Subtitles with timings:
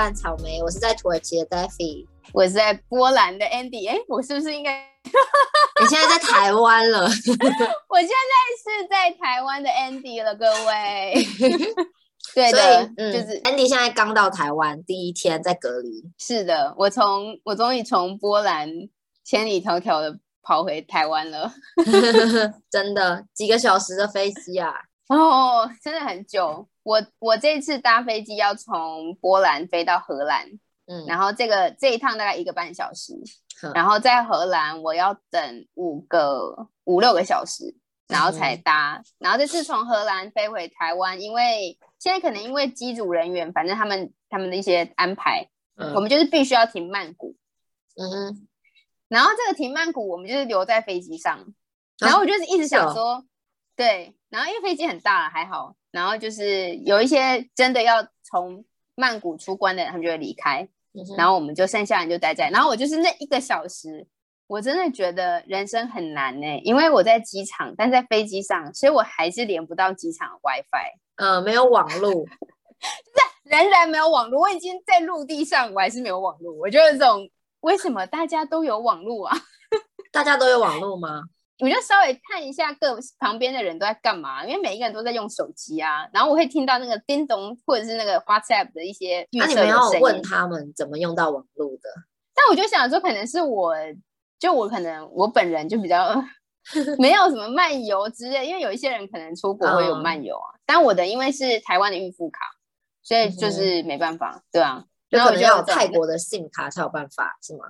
[0.00, 3.86] 烂草莓，我是在土耳其的 Daffy，我是在波兰的 Andy。
[3.86, 4.80] 哎，我是不是应该？
[5.04, 7.00] 你现在在台湾了？
[7.86, 11.14] 我现在是在台湾的 Andy 了，各位。
[12.34, 16.02] 对的，就是 Andy 现在刚到台湾第一天在隔离。
[16.16, 18.70] 是的，我从我终于从波兰
[19.22, 21.52] 千里迢迢的跑回台湾了，
[22.70, 24.72] 真的几个小时的飞机啊！
[25.08, 26.66] 哦，真的很久。
[26.82, 30.46] 我我这次搭飞机要从波兰飞到荷兰，
[30.86, 33.14] 嗯，然后这个这一趟大概一个半小时，
[33.74, 37.76] 然后在荷兰我要等五个五六个小时，
[38.08, 45.48] 然后才搭，然后这次从荷兰飞回台湾，因为现在可能因为机组人员，反正他们他们的一些安排，
[45.94, 47.36] 我们就是必须要停曼谷，
[47.96, 48.48] 嗯哼，
[49.08, 51.46] 然后这个停曼谷我们就是留在飞机上，
[51.98, 53.24] 然后我就是一直想说，
[53.80, 54.14] 对。
[54.28, 55.74] 然后因为飞机很大了，还好。
[55.90, 58.64] 然后就是有一些真的要从
[58.94, 60.68] 曼谷出关的人，他们就会离开。
[61.16, 62.50] 然后我们就剩下人就待在。
[62.50, 64.06] 然后我就是那一个小时，
[64.46, 70.98] 我真的觉得人生很难呢，因为我在机场，但在飞机上，所以我还是连不到机场 WiFi。
[71.16, 72.26] 嗯，没有网络，就是
[73.44, 74.42] 仍然没有网络。
[74.42, 76.52] 我已经在陆地上，我还是没有网络。
[76.54, 77.28] 我觉得这种
[77.60, 79.36] 为什么大家都有网络啊？
[80.12, 81.24] 大家都有网络吗？
[81.60, 86.06] 我就稍微看一下各旁边的人都在干嘛，因为每一个人都在用手机啊。
[86.12, 90.00] 然后我会听到那个叮咚或者是那个 WhatsApp 的一些预设的声音。
[90.00, 91.88] 问他们怎么用到网络的？
[92.34, 93.74] 但我就想说，可能是我
[94.38, 96.22] 就我可能我本人就比较
[96.98, 100.58] 没有什么漫游之类，因为有一些人可能出国会有漫游啊。
[100.64, 102.40] 但我的因为是台湾的预付卡，
[103.02, 104.84] 所以就是没办法，对啊。
[105.08, 107.64] 然后我就有泰国的信卡才有办法，是吗？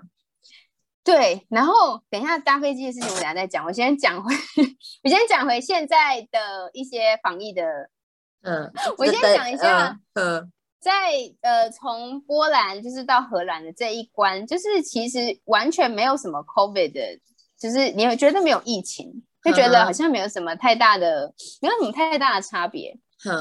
[1.02, 3.64] 对，然后等一下搭飞机的事情，我等下再讲。
[3.64, 4.34] 我先讲回，
[5.02, 7.62] 我先讲回现在的一些防疫的，
[8.42, 10.92] 嗯，我先讲一下，嗯，在
[11.40, 17.18] 呃从波兰就是到荷兰的这一关，就是其实完全没有什么 COVID 的，
[17.58, 22.98] 就是你会觉得没有疫情，就觉得好像没有什么太大的，没有什么太大的差别，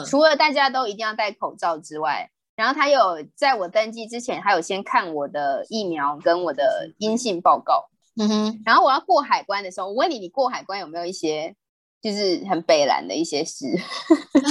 [0.07, 2.31] 除了大家都一定要戴口罩之外。
[2.59, 7.87] 然后他有在我登记之前，他有先看我的疫苗跟我的阴性报告。
[8.17, 8.61] 嗯哼。
[8.65, 11.55] 然后我要过海关的时候，我问你，你过海关有没有一些
[12.01, 13.65] 就是很北蓝的一些事？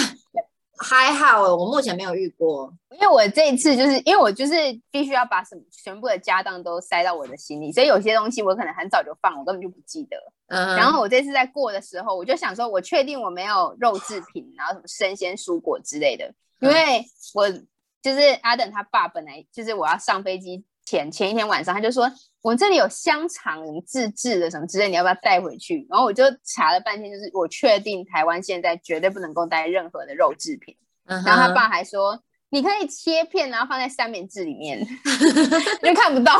[0.80, 2.72] 还好，我目前没有遇过。
[2.92, 4.54] 因为我这一次就是因为我就是
[4.90, 10.16] 必须要把什么全部的家当都塞到我的行李，所以有些东西我可能很早就放，我根本就不记得。
[10.46, 10.74] 嗯。
[10.78, 17.04] 然后我这次在过的时候，我就想说，我确定我没有肉制品，然后什么生鲜蔬果之类的，因为
[17.34, 17.46] 我。
[18.00, 22.10] 就是阿等他爸本来就是我要上飞机前前一天晚上，他就说
[22.40, 25.86] 我这里有香肠自制的什么之类，你要不要带回去？
[25.90, 30.74] 然后我就查了半天，就是我确定台湾现在绝对不能够带任何的肉制品。
[31.04, 34.78] 然后他爸还说你可以切片，然后放在三明治里面，
[35.82, 36.32] 因为看不到，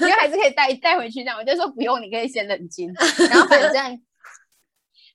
[0.00, 1.22] 因为还是可以带带回去。
[1.22, 2.92] 这样我就说不用，你可以先冷静。
[3.30, 4.02] 然后反正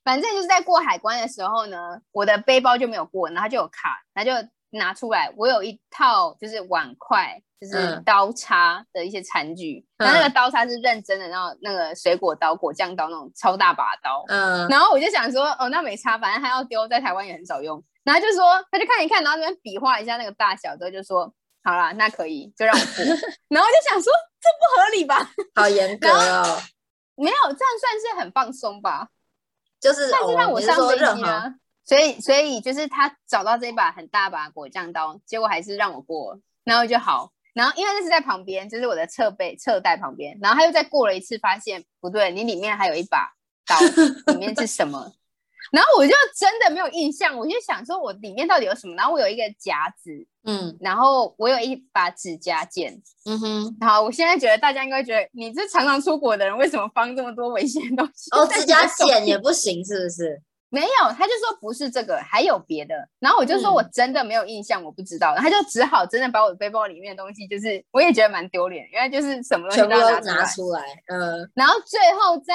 [0.04, 1.78] 反正就是在过海关的时候呢，
[2.12, 4.32] 我的背包就没有过，然后就有卡，他就。
[4.74, 9.86] 拿出来，我有一套就是碗筷，就是刀叉的一些餐具。
[9.98, 14.24] 那那个刀叉是认真的，然后那个水果刀、果酱刀那种超大把刀。
[14.28, 17.84] 嗯，然后我就想说，哦，那没差，反正他要丢，在台湾也很少用。
[18.04, 23.06] 然后就说，他就看一看，然后那边比划一下那个大小，之后就说，好啦，那可以，就让我过。
[23.50, 24.12] 然后就想说，
[24.42, 25.32] 这不合理吧？
[25.56, 26.60] 好严格哦。
[27.16, 29.08] 没有，这样算是很放松吧？
[29.80, 31.54] 就是算是让我上飞机啊。
[31.86, 37.32] 所以，所以就是他找到这一把很大把果酱刀，结果还是让我过，然后就好。
[37.54, 43.32] 然后因为那是在旁边，就是我的侧背侧袋旁边，然后他又再过了一次，发现不对，你里面还有一把
[43.68, 43.78] 刀，
[44.34, 45.12] 里面是什么？
[45.72, 48.96] 然后我就真的没有印象，我就想说我里面到底有什么？
[48.96, 50.12] 然后我有一个夹子，
[50.46, 53.78] 嗯，然后我有一把指甲剪，嗯哼。
[53.82, 58.30] 好，我现在觉得大家应该觉得你这常常出国的人，为什么放这么多危险东西？
[58.31, 60.42] 哦，指甲剪也不行，是不是？
[60.74, 62.96] 没有，他就说不是这个，还有别的。
[63.20, 65.36] 然后我就说我真的没有印象，我不知道。
[65.38, 70.81] 他就只好真的把我的背包里面的东西，就是我也觉得蛮丢脸，因为就是什么东西都要拿出来。
[71.10, 71.48] 嗯。
[71.54, 72.54] 然后最后在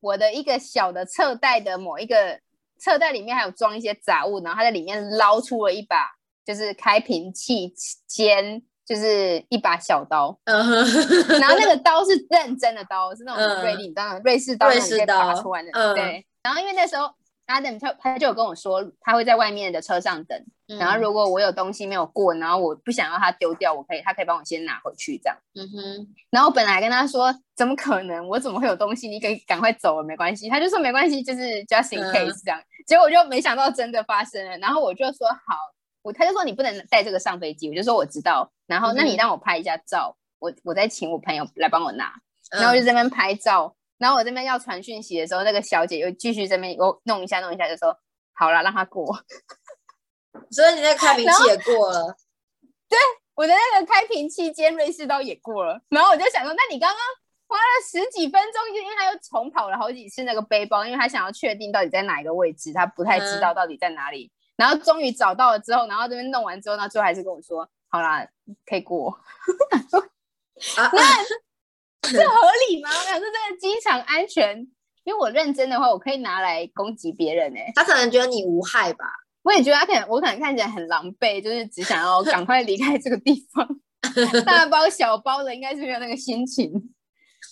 [0.00, 2.38] 我的一个小的侧袋的某一个
[2.78, 6.10] 侧袋里面，还有装一些杂物，然后他在里面捞出了一把，
[6.44, 7.72] 就是开瓶器
[8.06, 10.38] 尖，就是一把小刀。
[10.44, 11.38] 嗯哼。
[11.40, 15.94] 然后那个刀是认真的刀，是那种瑞利，当然瑞士刀，瑞士刀出来的。
[15.94, 16.26] 对。
[16.42, 17.10] 然后因为那时候。
[17.46, 25.36] Adam 他他就有跟我说，他会在外面的车上等，然后如果我有东西没有过，然后我不想要他丢掉，我可以他可以帮我先拿回去这样。
[25.54, 26.14] 嗯哼。
[26.30, 28.26] 然后我本来跟他说，怎么可能？
[28.28, 29.08] 我怎么会有东西？
[29.08, 30.48] 你可以赶快走了，没关系。
[30.48, 32.60] 他就说没关系，就是 just in case 这样。
[32.86, 34.58] 结果我就没想到真的发生了。
[34.58, 35.56] 然后我就说好，
[36.02, 38.50] 我他就说你不能带这个上飞机，我就说我知道。
[38.66, 42.12] 然后那你让我拍一下照，我我再请我朋友来帮我拿。
[42.50, 47.96] 然后我就这边拍照，然后我这边要传讯息的时候，那个小姐又继续这边又弄一下弄一下，就说
[48.34, 49.06] 好了，让他过。
[50.50, 52.14] 所以你那开瓶器也过了。
[52.88, 52.98] 对，
[53.34, 55.80] 我的那个开瓶器兼瑞士刀也过了。
[55.88, 56.98] 然后我就想说，那你刚刚
[57.48, 64.30] 花了十几分钟，因为他又重跑了好几次那个背包，因为他想要确定到底在哪一个位置，他不太知道到底在哪里。
[64.56, 68.26] 然后终于找到了之后，然后这边弄完之后，那最后还是跟我说：“好啦，
[68.66, 69.18] 可以过。
[70.76, 70.90] ”那
[72.12, 72.90] 这合理吗？
[72.90, 74.58] 我想说这个机场安全，
[75.04, 77.72] 因为我认真的话，我可以拿来攻击别人哎。
[77.74, 79.04] 他可能觉得你无害吧？
[79.42, 83.66] 我也觉得他可能，我可能看起来很狼狈，就是只想要赶快离开这个地方。
[84.44, 86.72] 大包小包的，应该是没有那个心情。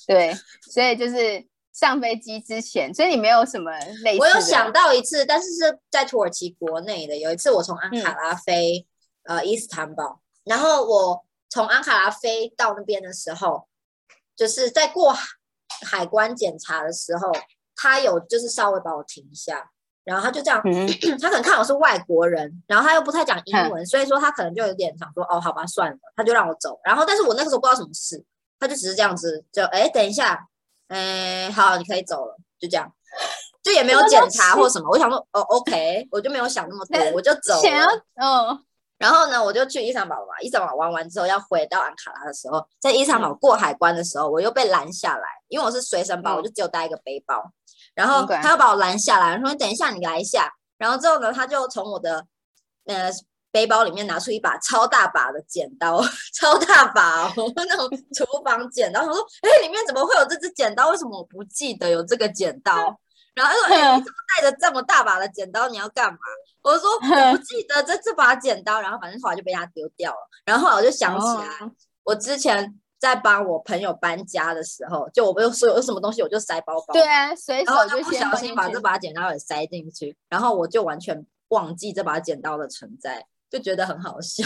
[0.07, 0.35] 对，
[0.73, 1.47] 所以就是。
[1.75, 3.69] 上飞机之前，所以你没有什么
[4.05, 4.21] 类似。
[4.21, 7.17] 我有想到一次，但是是在土耳其国内的。
[7.17, 8.87] 有一次我从安卡拉飞
[9.25, 13.67] 呃伊斯坦堡，然后我从安卡拉飞到那边的时候，
[14.37, 15.15] 就是在过
[15.87, 17.33] 海关检查的时候，
[17.77, 19.71] 他有就是稍微把我停一下，
[20.05, 20.63] 然后他就这样，
[21.21, 26.79] 他可能看我是外国人，然后他又不太讲英文，所以说他可能就有点想说，哦，好吧，算了，他就让我走。
[26.85, 28.25] 然后但是我那个时候不知道什么事，
[28.59, 30.47] 他就只是这样子，就哎，等一下。
[30.89, 32.93] 哎，好，你可以走了，就这样，
[33.63, 34.89] 就也没有检查或什么。
[34.91, 37.61] 我想说，哦，OK，我就没有想那么多， 我就走了。
[38.21, 38.65] 嗯，
[38.99, 40.41] 然后呢，我就去伊斯坦堡嘛。
[40.41, 47.53] 伊斯坦堡玩完之后，要回到安卡拉的时候，在伊斯坦堡过海关的时候，我又被拦下来，因为我是随身包，我就只有带一个背包。
[47.95, 52.27] 然后他又把我拦下来，说：“等一下，你来一下。”然后之后呢，他就从我的
[52.87, 53.11] 呃。
[53.55, 56.03] 背包里面拿出一把超大把的剪刀，
[56.35, 59.01] 超大把哦， 那种厨房剪刀。
[59.03, 60.89] 他说：“哎，里面怎么会有这支剪刀？
[60.89, 62.75] 为什么我不记得有这个剪刀？”
[63.33, 65.69] 然后他说：“哎， 你怎么带着这么大把的剪刀？
[65.69, 66.19] 你要干嘛？”
[66.65, 66.91] 我说：
[67.31, 70.29] “我不记得这这把剪刀。”然后反正后来就被他丢掉了。
[70.45, 71.71] 然后后来我就想起来，
[72.03, 83.27] 我之前在帮我朋友搬家的时候，就我不用说有什么东西我就塞包包，对啊，随手就不小心把这把剪刀也塞进去，然后我就完全忘记这把剪刀的存在。
[83.51, 84.43] 就觉得很好笑，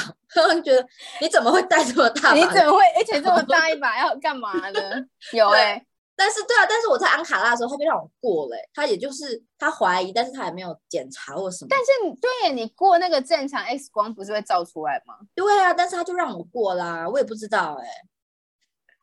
[0.63, 0.87] 觉得
[1.19, 2.35] 你怎么会带这么大？
[2.35, 4.81] 你怎么会而且这么大一把要干嘛呢？
[5.33, 5.83] 有哎，
[6.19, 11.69] 但是对啊，但是我在安卡拉的时候，他就让我过了，他也就是他怀疑，但是他也没有检查或什么。
[11.71, 11.87] 但是
[12.21, 15.15] 对你过那个正常 X 光不是会照出来吗？
[15.37, 17.87] 对啊，但是他就让我过啦，我也不知道哎。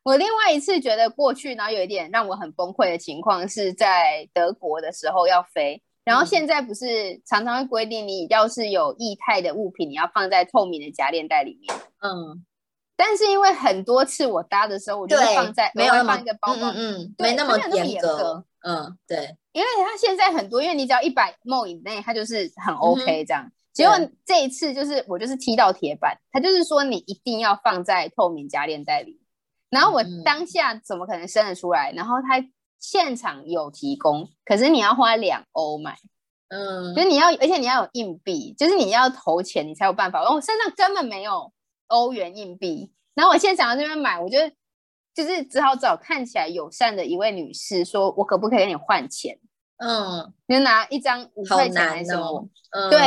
[0.02, 5.82] 我另外一次觉得过去，然后有一点让我很崩溃的情况，是在德国的时候要飞。
[6.04, 11.74] 然后现在不是常常会规定，你要是有液态的物品，你要放在透明的夹链袋里面。
[11.98, 12.46] 嗯，
[12.96, 18.44] 但是因为很多次我搭的时候，我就放在没有放一个包包，嗯，没那么严格。
[18.62, 23.50] 嗯，对，因为它现在很多，因为你只要一百梦以内，它就是很 OK 这样。
[23.72, 23.94] 结果
[24.24, 29.20] 这一次就是我就是踢到铁板，他就是说你一定要放在透明夹链袋里。
[29.70, 31.92] 然后我当下怎么可能生得出来？
[31.92, 32.44] 然后他。
[32.78, 35.96] 现场有提供，可是你要花两欧买，
[36.48, 40.22] 嗯，就是你要，而且你要有硬币，就是你要投钱，你才有办法。
[40.30, 41.50] 我身上根本没有
[41.88, 44.38] 欧元硬币，然后我现场在那边买，我就
[45.14, 49.38] 就是只好找看起来友善的一位女士，说我可不可以跟你换钱？
[49.78, 52.48] 嗯，就拿一张五块钱还是什么？
[52.90, 52.98] 对，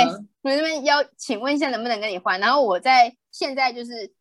[0.42, 2.40] 我那边要请问一下能不能跟你换？
[2.40, 4.14] 然后我在现在就是。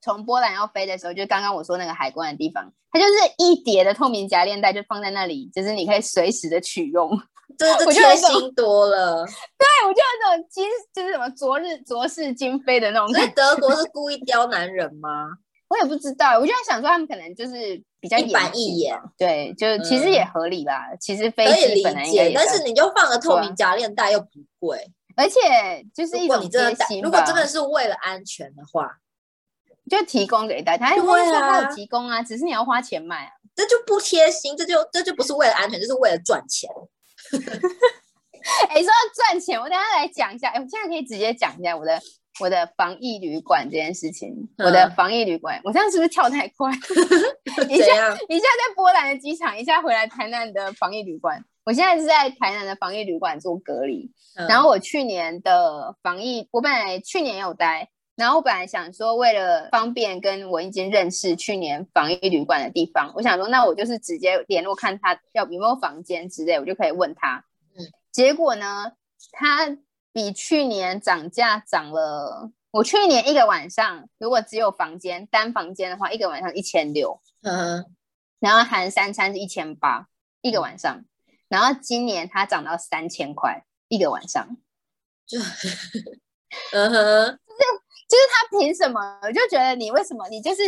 [0.00, 7.10] 从波兰要飞的时候，就刚刚我说那个海关的地方，它就是一叠的透明夹链袋，就放在那里，就是你可以随时的取用，
[7.58, 9.24] 这这贴心多了。
[9.24, 13.12] 对，我就那种今就是什么昨日昨世今非的那种。
[13.12, 15.26] 所以德国是故意刁难人吗？
[15.68, 20.84] 我也不知道，我就在想说他们可能就是比较一板一眼，对，就其实也合理吧。
[20.98, 24.26] 其实飞机本来也，但是你就放个透明夹链袋又不
[24.58, 25.38] 贵，而且
[25.94, 27.02] 就是一种贴心。
[27.02, 28.96] 如果真的是为了安全的话。
[29.88, 36.68] 就提供给大家，对啊，他有提供啊，只是你要花钱买啊，这就不贴心，这就这就不是为了安全，就是为了赚钱。
[38.70, 40.48] 哎，说到赚钱，我等下来讲一下。
[40.50, 42.00] 哎，我现在可以直接讲一下我的
[42.40, 44.32] 我的防疫旅馆这件事情。
[44.58, 46.70] 我的防疫旅馆，我这样是不是跳太快？
[47.68, 51.44] 一下一下在波兰的机场，一下回来台南的防疫旅馆。
[51.64, 54.10] 我现在是在台南的防疫旅馆做隔离。
[54.48, 57.90] 然后我去年的防疫，我本来去年有待。
[58.18, 67.44] 然后我本来想说，为了方便跟我已经认识去年防疫旅馆的地方，我想说，那我就是直接联络看他要有没有房间之类，我就可以问他。
[67.76, 68.92] 嗯，结果呢，
[69.30, 69.78] 他
[70.12, 72.50] 比去年涨价涨了。
[72.72, 77.20] 我去年一个晚上，如果只有房间单房间的话，一个晚上一千六。
[77.42, 77.86] 嗯，
[78.40, 80.08] 然后含三餐是一千八
[80.42, 81.04] 一个晚上。
[81.48, 84.56] 然后今年他涨到三千块一个晚上。
[85.24, 85.38] 就
[86.72, 89.00] 嗯哼，就是就是他凭什么？
[89.22, 90.62] 我就觉得你为什么你就是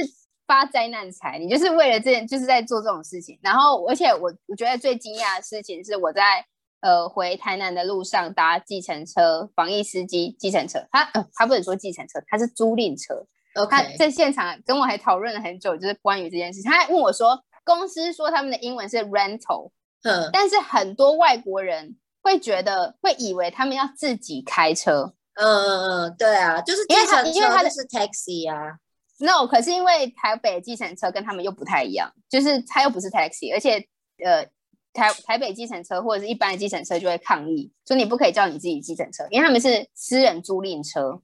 [0.46, 3.38] 发灾难财，你就是为了这件就是在做这种事情。
[3.42, 6.44] 然后，而且我我觉得最惊讶的事情是我在
[6.80, 13.26] 呃回台南的路上搭计程车，防疫司机计程车，他呃他不能说计程车，他是租赁车。
[13.68, 16.70] 他在现场跟我还讨论了很久，就是关于这件事情。
[16.70, 19.72] 他还问我说，公司说他们的英文是 rental，
[20.04, 25.14] 嗯，但是很多外国人会觉得会以为他们要自己开车。
[25.42, 28.76] 嗯嗯嗯，对啊，就是因为他因为他的是 taxi 啊
[29.18, 33.86] ，no，可是因为台北计程车跟他们又不太一样，就是他又不是 taxi，而且
[34.24, 34.44] 呃
[34.92, 41.22] 台台北计程车或者是一般的计程车就会抗议，说你不可以叫你自己计程车，因为他们是私人租赁车。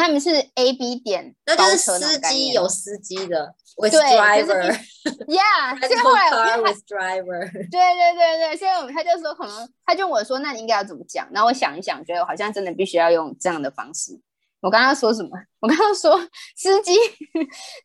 [0.00, 11.28] 他们是 A B 点，那就是司机有司机的，with driver，yeah， 所以后来因为 with driver，对对对对，所以我们他就说可能他就问我说，那你应该要怎么讲？
[11.32, 14.20] 然后我想一想，觉得我好像真的必须要用这样的方式。
[14.60, 15.30] 我刚刚说什么？
[15.60, 16.18] 我刚刚说
[16.56, 16.94] 司机，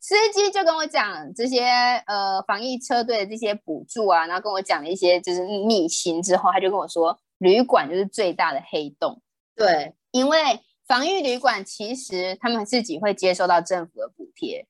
[0.01, 1.62] 司机就跟我讲这些
[2.08, 9.22] 呃防疫车队的这些补助啊，然后跟我讲了一些就是秘辛之后，他就跟我说，旅馆就是最大的黑洞。
[9.56, 10.60] 对，因为。
[10.89, 14.65] 防疫旅馆其实他们自己会接收到政府的补贴，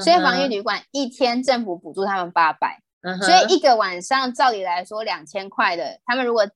[0.00, 2.80] 所以防疫旅馆一天政府补助他们八百，
[3.20, 6.48] 所以一个晚上照理来说两千块的，他们如果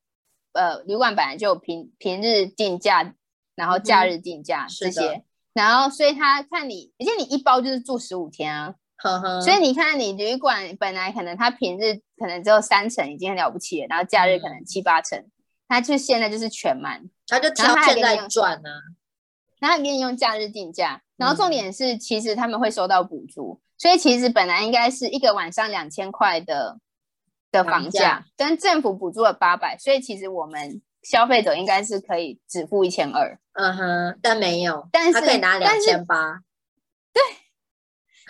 [0.52, 3.12] 呃旅馆本来就有平平日定价，
[3.56, 8.75] 然后假日定价这些，然后所以他看你，而且你一包就是住十五天啊，
[9.40, 15.26] 所以你看你旅馆本来可能他平日可能只有三成已经很了不起了，然后假日可能七八成，
[15.66, 18.70] 他就现在就是全满，他就挑现在赚呢。
[19.61, 26.79] 然后给你用假日定价，然后重点是，其实他们会收到补助，所以其实本来应该是一个晚上两千块的
[27.50, 33.37] 的房价，但政府补助了八百，所以其实我们消费者应该是可以只付一千二。
[33.55, 36.41] 嗯哼，但没有，但是他可以拿两千八。
[37.12, 37.21] 对，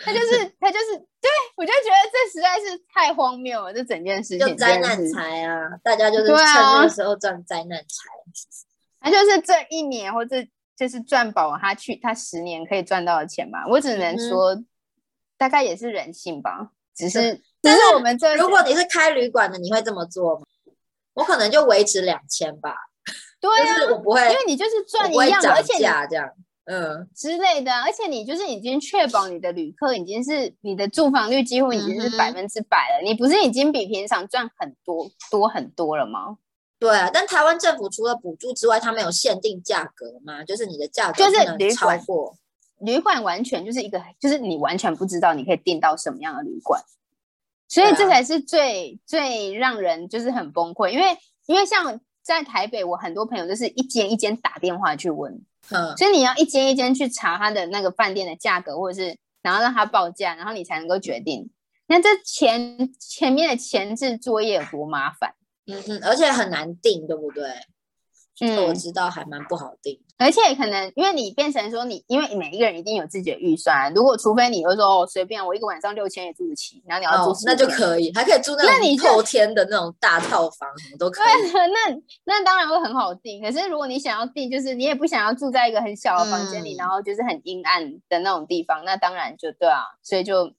[0.03, 5.77] 他就是他就是，对我就觉得这实在是太荒谬了，这整件事情就灾难财啊！
[5.83, 8.09] 大家就是趁那个时候赚灾难财，
[9.01, 10.37] 那就是这一年或者。
[10.79, 14.57] 就是赚饱他去他十年可以赚到的钱吧，我只能说，
[15.37, 16.69] 大概也是人性吧。
[16.95, 20.45] 只是，但是我们这如果你是开旅馆的，你会这么做吗？
[21.15, 22.73] 我可能就维持两千吧。
[23.41, 26.33] 对啊，我不会，因为你就是赚一样，而且这样，
[26.63, 27.73] 嗯之类的。
[27.81, 36.37] 而且你就是已经确保你的旅客已经是你的住房率几乎已经是百分之百了，你不是已经比平常赚很多多很多了吗？
[36.79, 40.43] 对啊，但台湾政府除了补助之外，它没有限定价格吗？
[40.45, 42.37] 就是你的价格就是旅馆过
[42.79, 46.81] 旅馆完全就是一个，就是你完全不知道你可以订到什么样的旅馆，
[47.67, 50.89] 所以这才是最最让人就是很崩溃。
[50.91, 51.17] 因为
[51.47, 61.49] 因为像在台北，我很多朋友就是一间一间打电话去问，嗯，所以你要一间一间去查他的那个饭店的价格，或者是然后让他报价，然后你才能够决定。
[61.87, 65.33] 那这前前面的前置作业有多麻烦？
[65.69, 67.49] 嗯嗯，而且很难定，对不对？
[68.41, 81.51] 嗯，我知道还蛮不好定，而且可能因为你变成说你，因为每一个人一定有自己的预算，如果除非你会说哦随便我一个晚上六千也住得起，然后你要住那就可以，还可以住那种后天的那种大套房，什么都可以。
[81.51, 90.53] 那那当然会很好定，可是如果你想要定，就是你也不想要住在一个很小的房间里，然后就是很阴暗的那种地方，那当然就对啊，所以就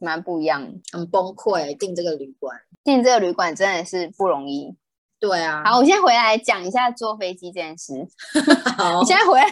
[0.00, 2.56] 蛮不一样，很崩溃订这个旅馆。
[2.84, 4.76] 进这个旅馆真的是不容易。
[5.18, 7.92] 对啊，好，我先回来讲一下坐飞机这件事。
[8.78, 9.48] 好，你先回来，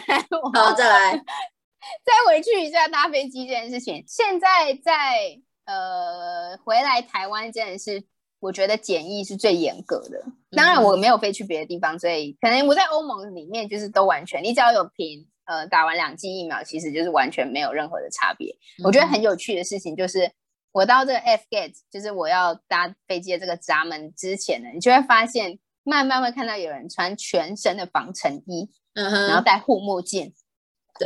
[0.55, 1.11] 好，再来，
[2.03, 4.03] 再回去一下搭飞机这件事情。
[4.07, 8.03] 现在在呃回来台湾这件事，
[8.39, 10.23] 我觉得检疫是最严格的。
[10.57, 18.51] 当然我没有飞去别的地方，所以可能我在欧盟里面就是都完全，你只要有凭呃打完两剂疫苗，其实就是完全没有任何的差别。
[18.83, 20.31] 我觉得很有趣的事情就是。
[20.71, 30.33] 我到这个 F gate，就是我要搭飞机的这个闸门之前呢，你就会发现，慢慢会看到有人穿全身的防尘衣，嗯哼，然后戴护目镜，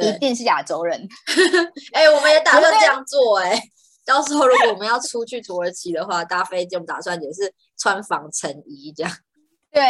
[0.02, 1.08] 一定是亚洲人。
[1.94, 3.58] 哎，我们也打算这样做，哎，
[4.06, 9.12] 到时候如果我们要出去土耳其的话，搭飞机我们打算也是穿防尘衣这样。
[9.72, 9.82] 对，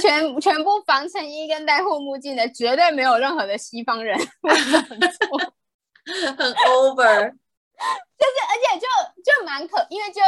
[0.00, 4.18] 全 全部防尘衣跟戴护目镜的，绝对没有任何的西方人。
[6.36, 7.32] 很 over。
[8.18, 8.86] 就是，而且就
[9.22, 10.20] 就蛮可，因为就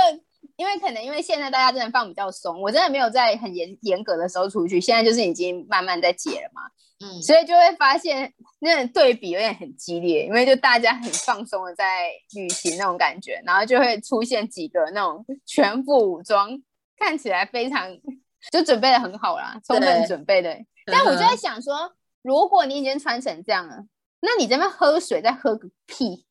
[0.57, 6.62] 因为可能因为现在大家真的放比较松，我真的没有在很严严格的时候出去，现在就是已经慢慢在解了嘛，
[7.05, 16.50] 嗯，所以就会发现那对比有点很激烈，因为就大家很放松的在旅行那种感觉，然后就会出现几个那种全副武装，
[16.99, 17.97] 看起来非常
[18.52, 21.93] 就准备的很好啦，充分准备的，但我就在想说。
[22.21, 23.87] 如果你已经穿成这样了，
[24.21, 26.26] 那你这边喝水再喝个屁？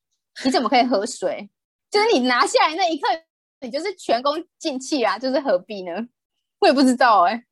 [0.46, 1.50] 你怎么可以喝水？
[1.90, 3.08] 就是你拿下来那一刻，
[3.62, 5.18] 你就是全功尽弃啊！
[5.18, 6.08] 就是何必呢？
[6.60, 7.44] 我也不知道哎。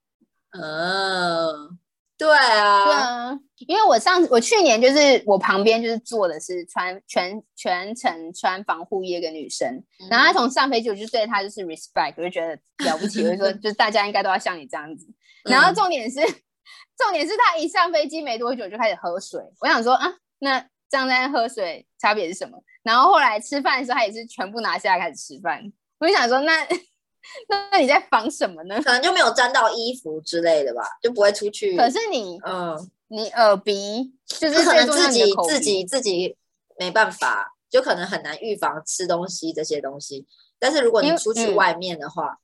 [0.51, 1.79] 嗯。
[2.17, 15.05] 对啊，对啊，因为我上我去年就是我旁边就是坐的是穿全全程穿防护衣的女生，然后她从上飞机我就对她就是 respect，我就觉得了不起，我就说 就大家应该都要像你这样子。
[15.43, 16.21] 然后重点是
[16.97, 20.07] 重点是她一上飞机没多久就开始喝水，我想说啊，
[20.39, 20.57] 那
[20.89, 22.57] 这样在喝水差别是什么？
[22.85, 25.61] 然后后来吃饭的时候他也是全部拿下来开始吃饭，
[25.99, 26.65] 我就想说那。
[27.49, 28.79] 那你在防什么呢？
[28.85, 31.75] 可能就没有沾到衣服之类的吧，就不会出去。
[31.75, 32.77] 可是你，嗯，
[33.07, 36.37] 你耳鼻就是可能自己自己自己
[36.77, 40.27] 没办法，就可能很难预防吃东西这些东西。
[40.59, 42.37] 但是如果你出去外面的话，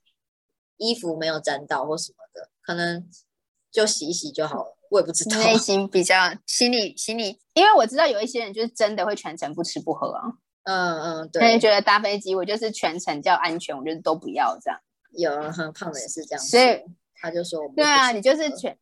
[0.78, 3.08] 衣服没有沾到或什么的，可能
[3.70, 4.76] 就洗一洗就好了。
[4.92, 10.22] 我也不知道，内心比较心里心里，因为我知道有一些人就是真的会全程不吃不喝啊。
[10.64, 14.78] 嗯嗯，对，觉得搭飞机我就是全程叫安全，我觉得都不要这样。
[15.16, 16.82] 有很胖的也是这样，所以
[17.20, 18.76] 他就说，对啊，你就是全，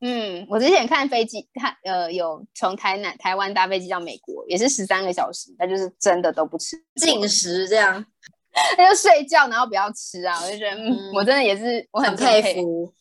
[0.00, 8.04] 嗯，我之前看飞机，看呃有从台南台湾搭飞机到美国，也是十三个小时，他就是真的都不吃进食这样，
[8.76, 12.94] 他就睡觉，然后不要吃啊，我就觉得嗯，我真的也是我很佩服，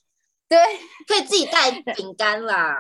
[0.49, 0.57] 对，
[1.07, 2.75] 可以自己带 饼干啦，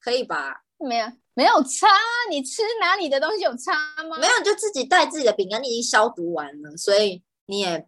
[0.00, 0.62] 可以吧？
[0.78, 1.06] 没有。
[1.38, 1.86] 没有差，
[2.30, 4.16] 你吃哪里的东西有差吗？
[4.18, 7.86] 没有，就自己带自己的饼干，你已经消毒完了，所以你也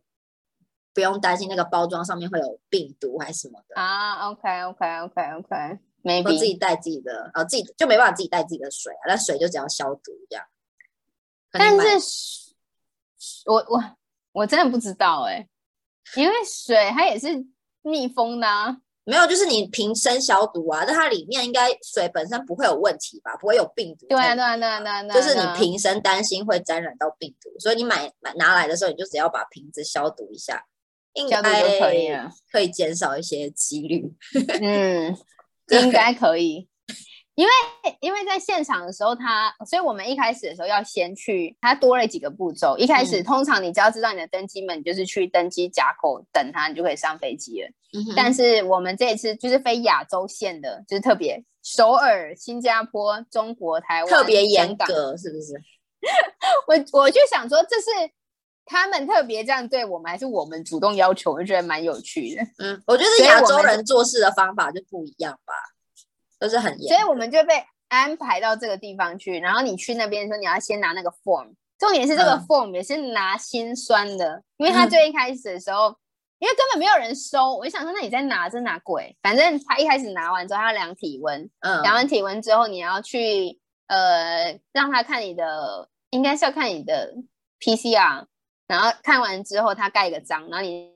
[0.92, 4.28] 不用担心那个包装上面会有病毒还是什么的啊。
[4.28, 10.44] OK OK OK OK，没必自己带自己的，哦，自己就没办法自己带自己的水啊，那水就只要消毒这样。
[11.50, 12.52] 但是，
[13.46, 13.82] 我我
[14.32, 15.48] 我真的不知道哎，
[16.16, 17.46] 因为水它也是
[17.80, 18.76] 密封的啊。
[19.08, 23.34] 没有，就是你瓶身消毒啊，但它里面应该水本身不会有问题吧？
[23.40, 24.06] 不会有病毒。
[24.06, 25.14] 对啊，对啊，对啊，对啊。
[25.14, 30.62] 就是你瓶身担心会沾染到病毒，所以你买买拿来的时候，你就只要把瓶子消毒一下，
[31.14, 34.12] 应该可以了，可以减少一些几率。
[34.60, 35.16] 嗯，
[35.72, 36.68] 应该可以。
[37.34, 37.52] 因为
[38.00, 42.76] 因为在现场的时候，他，所以我们一开始的时候要先去，他多了几个步骤。
[42.76, 47.70] 一开始通常你只要知道你的登机门，就是去登机闸口等他，你就可以上飞机了。
[48.14, 55.54] 但是我们这一次就是飞亚洲线的，就是特别首尔、新加坡、中国台湾特别严格，是不是？
[56.68, 58.10] 我我就想说，这是
[58.64, 61.32] 他们特别这样对我们，还是我们主动要求？
[61.32, 62.42] 我就觉得蛮有趣的。
[62.58, 65.52] 嗯，我觉得亚洲人做事的方法就不一样吧。
[66.40, 69.40] 都是很严，所以我们就被安排到这个地方去。
[69.40, 71.48] 然后你去那边的时候，你要先拿那个 form。
[71.76, 75.96] 重点是这个 form 也是拿心酸的，因为他最一开始的时候，
[76.38, 77.54] 因为根本没有人收。
[77.54, 79.16] 我就想说，那你在拿着拿鬼？
[79.22, 81.50] 反正他一开始拿完之后，他要量体温。
[81.60, 87.14] 嗯，量完体温之后，你要去呃让他看你的，应该是要看你的
[87.60, 88.26] PCR。
[88.66, 90.90] 然后看完之后，他盖一个章，然后你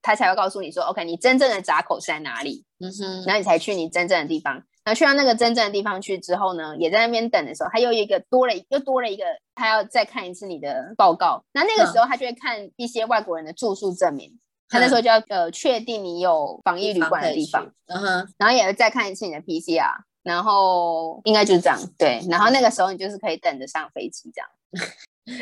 [0.00, 2.64] 他才会告诉你说，OK，你真正的闸口是在哪里？
[2.78, 4.62] 嗯哼，然后你才去你真正的地方。
[4.84, 9.24] 然后去到那个真正的地方去之后呢，也在那边等的时候，他又一个多了又多了一个，
[9.56, 11.44] 他要再看一次你的报告。
[11.52, 17.64] 那那个时候他就会看一些外国人的住宿证明，他那时候就要呃确定你有防疫旅馆的地方。
[17.86, 21.78] 嗯哼，然后也会再看一次你的 PCR，然后应该就是这样。
[21.96, 24.50] 对，然后那个时候你就是可以等着上飞机这样。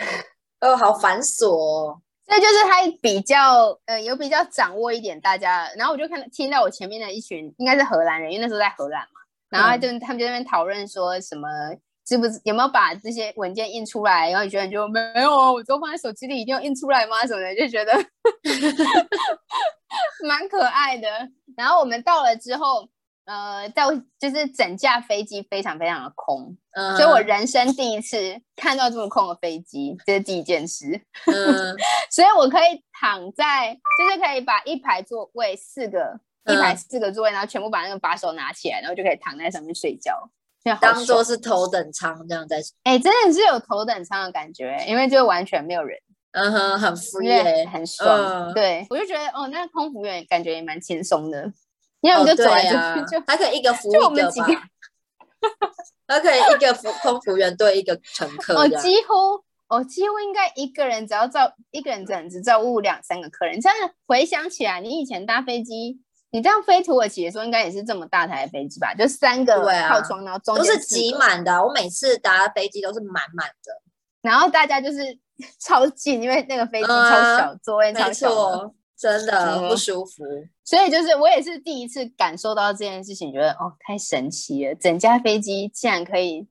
[0.60, 1.98] 哦，好繁琐。
[2.26, 5.68] 这就是他比较呃有比较掌握一点大家。
[5.76, 9.20] 然后我就看听到我前面的一群应该是荷兰人，因为那时候在荷兰嘛。
[9.50, 11.48] 然后就他们就在那边讨论说什么，
[12.06, 14.30] 是不是有没有把这些文件印出来？
[14.30, 17.26] 然后觉得就没有啊，我都放在手机里，一定要印出来吗？
[17.26, 17.92] 什么的，就觉得
[20.26, 21.08] 蛮可爱的。
[21.56, 22.88] 然后我们到了之后，
[23.24, 26.56] 呃，到就是整架飞机非常非常的空，
[26.96, 31.00] 所以我人生第一次看到这么空的飞机，这是第一件事。
[31.26, 31.74] 嗯，
[32.10, 36.20] 所以我可以躺在，就是可以把一排座位四个。
[36.46, 40.28] 一排四个座位，然后全部把那个把手拿起来，然后就可以躺在上面睡觉，
[40.80, 42.56] 当做是头等舱这样在。
[42.84, 45.98] 哎，真的是有头等舱的感觉，因为就完全没有人，
[46.32, 48.52] 嗯哼，很 free，很爽。
[48.54, 51.52] 对，我就觉得哦，那空服员感觉也蛮轻松的，
[52.00, 54.68] 因为我们就走来就就还可以一个服一个吧，
[56.08, 58.54] 还可以一个服空服员对一个乘客。
[58.54, 63.60] 哦，几乎哦，几乎应该一个人只要照一个人，只能只照顾两三个客人。
[63.60, 66.00] 这样回想起来，你以前搭飞机。
[66.34, 68.92] 你这样飞土耳其的时候，应该也是这么大台飞机吧？
[68.92, 69.54] 就三个
[69.88, 71.64] 靠窗，然后中都是挤满的。
[71.64, 73.80] 我每次搭飞机都是满满的，
[74.20, 75.16] 然后大家就是
[75.62, 78.74] 超近，因为那个飞机超小，座位超小。
[78.96, 80.24] 真的不舒服。
[80.64, 84.74] 所以就是我也是第一次感受到这件事情，觉得哦，太神奇了！
[84.74, 86.48] 整架飞机竟然可以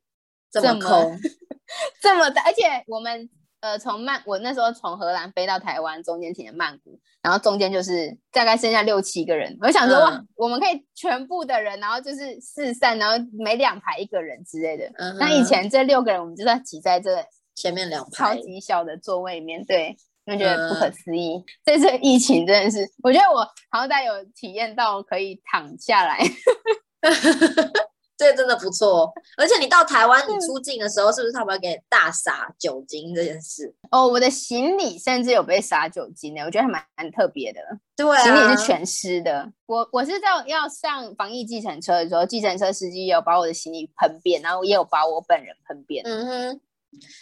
[0.49, 1.19] 这么空，
[2.01, 3.29] 这么大，而且我们。
[3.63, 9.57] 呃，从曼，我那时候从荷兰飞到台湾，中间停的曼谷，然后中间就是大概剩下六七个人。
[9.61, 14.91] 我想说，哇，我们可以全部的人，然后就是四散，然后每两排一个人之类的。
[14.97, 19.95] 嗯那以前这六个人，我们就要挤在这前面两排超级小的座位里面，对，
[20.25, 21.41] 就觉得不可思议。
[21.63, 26.19] 这次疫情真的是，我觉得我好歹有体验到可以躺下来。
[28.23, 33.75] 这真的不错，而且你到台湾，你出境的时候，是不是他们要给大撒酒精这件事？
[33.91, 37.59] 哦，我的行李甚至有被撒酒精的，我觉得还蛮蛮特别的。
[37.95, 39.51] 对，行李是全湿的。
[39.65, 46.03] 我我是在要上防疫计程车的时候，计程车司机有把我的行李喷遍，然后也有把我本人喷遍。
[46.05, 46.61] 嗯哼，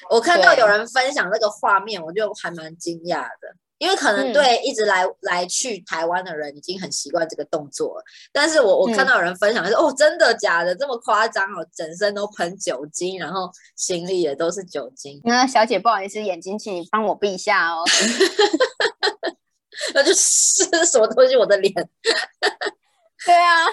[0.10, 3.56] 我看到有人分享那个画面，我就还蛮惊讶的。
[3.82, 15.20] 因为可能对一直来来去台湾的人已经很习惯这个动作了，但是我我看到有人分享说，哦，真的假的这么夸张哦，整身都喷酒精，然后行李也都是酒精。
[15.24, 17.84] 那小姐不好意思，眼睛请你帮我闭一下哦。
[19.96, 21.74] 那就是什么东西我的脸？
[23.26, 23.66] 对啊，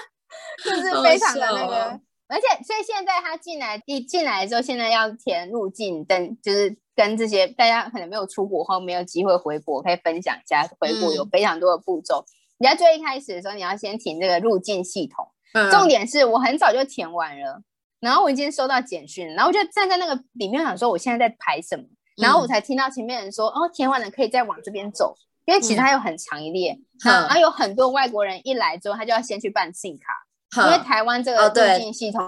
[0.65, 2.01] 就是非常的那个。
[2.29, 12.25] 而且，所以现在他进来一进来之后，现在要填入境登，就是跟这些大家可能没有出国后没有机会回国，可以分享一下回国有非常多的步骤。
[12.59, 15.29] 你在最一开始的时候，你要先填这个入境系统。
[15.71, 17.63] 重点是我很早就填完了，
[18.01, 21.85] 然后我已经收到简讯，然后我就站在那个里面想说我现在在排什么，
[22.17, 25.15] 然后我才听到前面人说哦，填完了可以再往这边走，
[25.47, 30.65] 因为其实它有很长一列，然后有很多外国人一来之后，他就要先去办信卡。
[30.65, 32.21] 因为台湾这个入境系统，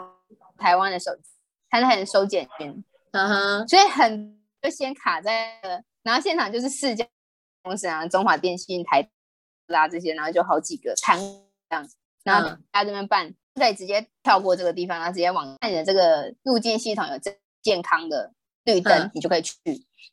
[0.57, 1.23] 台湾的手机，
[1.69, 7.07] 它很收简讯，嗯哼，所以很就先卡在了，然后现场就是四家
[7.63, 9.09] 公司啊，中华电信、台
[9.67, 18.33] 啦这些，然后就好几个摊这样子，然后大家这边办，再直接跳过这个地方，然后直接往看你的这个入境系统有健健康的
[18.65, 19.55] 绿灯，你就可以去，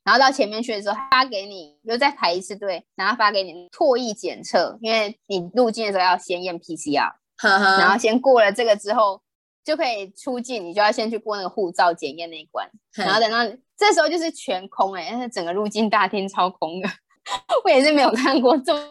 [0.04, 7.14] 然后到前面去的时候发给你，又再排一次队，然后发给你唾液检测，因为你入境的时候要先验 PCR。
[7.40, 9.22] 然后先过了这个之后，
[9.64, 10.66] 就可以出境。
[10.66, 12.68] 你就要先去过那个护照检验那一关。
[12.94, 13.46] 然后等到
[13.78, 16.90] 这时候就是全空哎，但是整个入境大厅超空的，
[17.64, 18.82] 我也是没有看过这么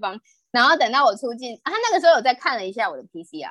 [0.00, 0.20] 方。
[0.50, 3.50] 然后等到我出境，他那个时候有在看了一下我的 PCR，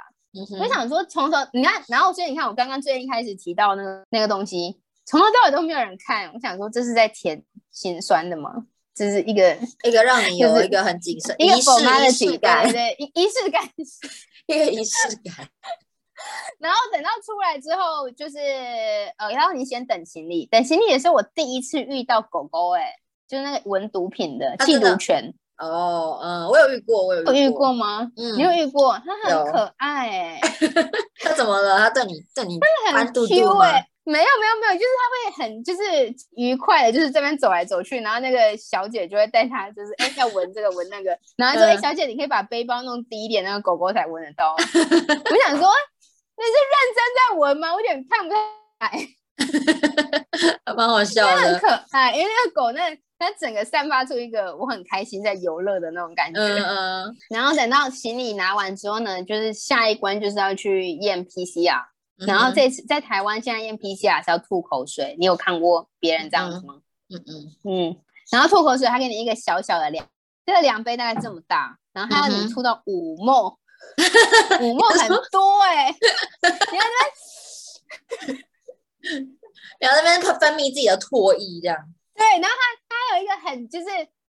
[0.59, 6.31] 我想说从头你看，然后所以你看我刚刚最一开始提到那个那个东西，从头到尾都没有人看。
[6.33, 8.65] 我想说这是在填心酸的吗？
[8.95, 13.67] 这是一个一个让你有一个很谨慎、仪式的期待，对仪仪式感。
[14.45, 15.49] 一个仪式感，
[16.59, 18.37] 然后等到出来之后，就是
[19.17, 22.93] 呃，然后你先等行李，等行李也是我第一次遇到狗狗，哎，
[23.27, 25.33] 就是那个闻毒品的缉毒犬。
[25.57, 28.11] 哦，嗯，我有遇过，我有遇过吗？
[28.17, 28.99] 嗯，你有遇过？
[29.05, 30.39] 它很可爱，哎，
[31.21, 31.77] 它怎么了？
[31.77, 32.59] 它对你对你
[32.91, 33.87] 很 Q 哎。
[34.05, 44.57] 没有没有没有，就是他会很就是愉快的，就是这边走来走去，然后那个小姐就会带他，就是哎要闻这个闻那个，然后说哎小姐你可以把背包弄低一点，那个狗狗才闻得到。
[44.59, 45.69] 我想说
[46.35, 47.73] 你是认真在闻吗？
[47.73, 48.35] 我有点看不太
[48.79, 48.89] 来，
[50.75, 56.39] 蛮好笑的，很可爱，因为那个狗那它整个散发出一个我很开心在游乐的那种感觉。
[56.41, 57.17] 嗯嗯。
[57.29, 61.85] 然后等到行李拿完之后呢，就是下一关就是要去验 PCR。
[62.27, 66.75] 然后这次在台湾现在验 PCR 是要吐口水，你有看过别人这样子吗？
[67.09, 67.97] 嗯嗯嗯。
[68.31, 70.05] 然后吐口水，他给你一个小小的量，
[70.45, 73.57] 这个量杯大概这么大，然后他要你吐到五沫，
[74.61, 75.95] 五沫很多哎。
[76.71, 77.05] 你要那
[78.99, 79.37] 边，
[79.79, 81.77] 然后那边他分泌自己的唾液这样。
[82.15, 83.85] 对，然后他他有一个很就是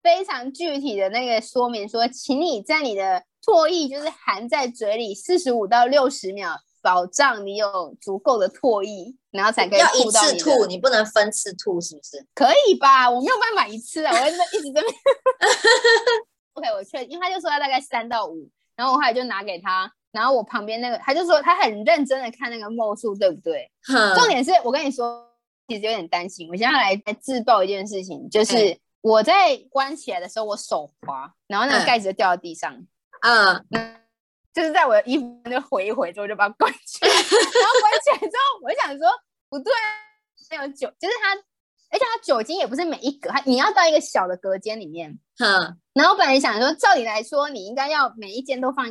[0.02, 6.58] 非常具体的那个说明，说请你在你的唾液就是含在嘴里四十五到六十秒。
[6.82, 12.24] 保障你有足够的唾液，然后才可以要一次吐，你不能分次吐，是不是？
[12.32, 13.10] 可以吧？
[13.10, 14.80] 我没有办法一次啊，我一直一直在。
[16.52, 23.70] OK， 我确，因为他就说他大概三到五，然后我后来就拿给他，然后我旁边那个他就说他很认真的看那个墨数，对不对？
[24.14, 25.26] 重点是我跟你说，
[25.66, 26.48] 其实有点担心。
[26.50, 32.86] 我现在来自爆一件事情，就是我在关起来的时候，我手滑，然后那个盖子就掉到地上。
[33.22, 33.64] 嗯。
[34.56, 39.06] 就是在我的衣服就回一回之后就把它关起来，然后关起来之后，我想说
[39.50, 39.70] 不对，
[40.48, 41.36] 没有酒，就是它，
[41.90, 48.86] 而且它酒精也不是每一格，它你要到一个小的隔间里面，嗯，然后本来想说，照理来说你应该要每一间都放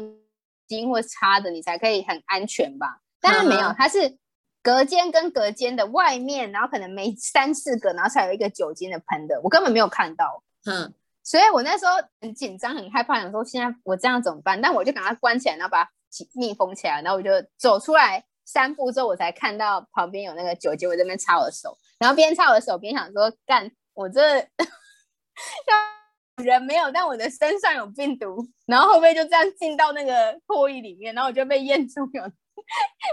[0.68, 3.00] 金或擦的，你才可以很安全吧？
[3.20, 4.18] 但是没有，它是
[4.64, 10.94] 隔间跟隔间的外面，然后可能每三四个，然后才有一个酒精的喷的，我根本没有看到，嗯。
[11.28, 14.62] 所以我那时候很紧张，很害怕，想说现在我这样怎么办？
[14.62, 15.90] 但我就赶快关起来，然后把它
[16.36, 24.22] 密封起来，然后我就走出来三步之后，我才看到旁边有那个酒精，我这边擦我的手，然后边擦我的手边想说干，我这
[26.44, 32.24] 人没有，但我的身上有病毒，然后会不会就这样进到那个唾液里面，然后我就被验出有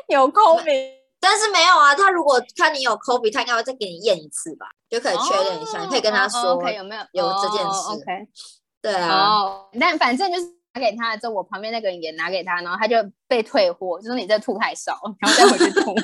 [0.08, 1.02] 有 COVID。
[1.24, 5.78] 但是没有啊，他如果看你有 COVID，他应该会再给你验一次吧，就可以确认一下。
[5.78, 7.92] 你可以跟他说有没有有这件事。
[7.92, 8.26] OK，
[8.82, 9.68] 对啊。
[9.78, 12.96] 但反正就是拿给他之后，我旁边那个人也拿给他，然后他就
[13.28, 15.94] 被退货，就说你这吐太少，然后再回去吐，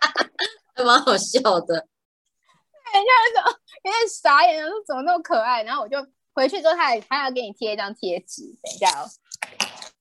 [0.74, 1.74] 还蛮好笑的。
[2.92, 3.50] 人家说
[3.84, 5.96] 有点傻眼，说怎么那么可爱，然后我就
[6.34, 9.08] 回去之后，他还他要给你贴一张贴纸，等一下哦。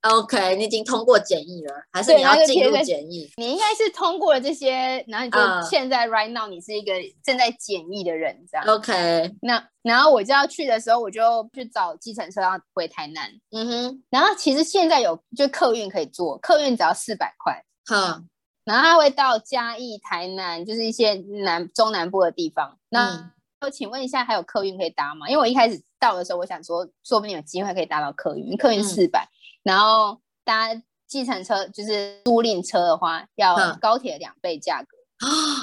[0.01, 3.31] OK，你已经通过检疫了，还是你要进入检疫？
[3.37, 6.91] 你应该是通过了这些，然后你就现在 right now 你是一个
[7.23, 8.65] 正在检疫的人，这样。
[8.67, 13.31] OK，那然后我就要去的时候，我就去找计程车要回台南。
[13.51, 17.63] 嗯哼，然后其实现在有就客运可以坐，客运只要四百块。
[17.85, 18.23] 哈，
[18.65, 22.75] 然后他会到嘉义、台南，就是一些南中南部的地方。
[22.89, 25.29] 那我请问一下，还有客运可以搭吗？
[25.29, 29.29] 因为我一开始到的时候，我想说，说不定有机会可以搭到客运，客运四百。
[29.63, 30.69] 然后搭
[31.07, 34.97] 计程车就是租赁车的话，要高铁两倍价格，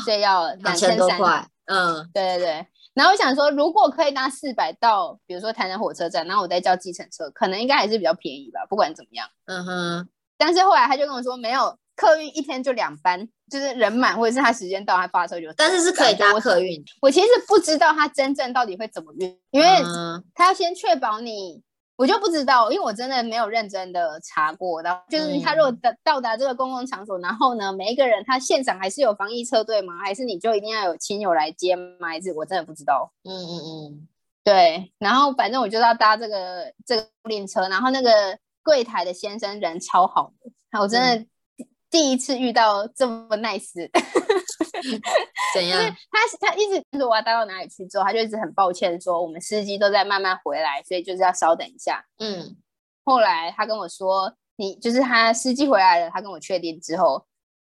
[0.04, 1.48] 所以要两千多块。
[1.64, 2.66] 嗯，对对对。
[2.94, 8.66] 然后我想说，如果可以搭四百到，比如说台南火车站，然后我再叫计程车，可能应该还是比较便宜吧。
[8.68, 10.08] 不管怎么样，嗯哼。
[10.36, 15.52] 但是后来他就跟我说，没有客运一天就两班，就是人满或者是他时间到，他发车就。
[15.56, 16.82] 但是是可以搭客运。
[17.00, 19.66] 我其实不知道他真正到底会怎么运，因为
[20.34, 21.62] 他要先确保你。
[21.98, 24.80] 我就不知道，因为我真的没有认真的查过。
[24.82, 29.94] 然后就是他如果到到达这个公共场所，然后呢，每一个人他现场还是有防疫车队吗？
[30.04, 32.06] 还是你就一定要有亲友来接吗？
[32.06, 33.12] 还是我真的不知道。
[33.24, 34.08] 嗯嗯嗯，
[34.44, 34.92] 对。
[34.98, 40.32] 然后反正我就要搭这个这个电车，然后那个柜台的先生人超好
[40.70, 41.26] 的，我真的
[41.90, 43.90] 第一次遇到这么 nice。
[45.54, 45.80] 怎样？
[46.10, 52.04] 他他一直说我要带到哪里去之后，他就一直很抱歉说我们司机都在慢慢回来，所以就是要稍等一下。
[52.18, 52.56] 嗯，
[53.04, 57.26] 后来他跟我说，你就是他司机回来了，他跟我确定之后，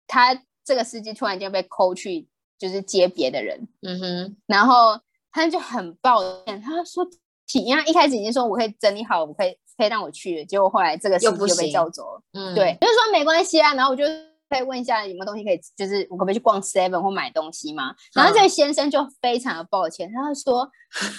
[0.07, 3.67] 他这个司机突然间被扣去就是接别的人。
[3.81, 4.99] 嗯哼，然后
[5.31, 7.05] 他就很抱歉，他说
[7.47, 12.21] 体验一开始已经说我可以整理好，我可以可以让我去，结果后来这个司机就被叫走了。
[12.33, 14.03] 嗯，对，就是说没关系啊，然后我就。
[14.49, 17.93] 可以问一下有没有东西可以，就是我可不可以去逛 Seven 或买东西吗？
[18.13, 20.61] 然后这个先生就非常的抱歉，他说：“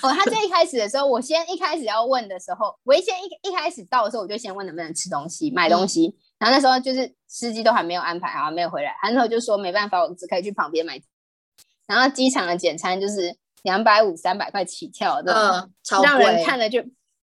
[0.03, 6.15] 哦，他最一开始的时候，我先一开始要问的时候，我先一一开始到的时候，我就先问能不能吃东西、买东西。
[6.39, 11.01] 然后那时候就是司机都还没有安排好，没有回来，然后就说没办法，我只可以去旁边买。
[11.87, 15.69] 然后机场的简餐就是两百五、三百块起跳的，
[16.03, 16.83] 让人看了就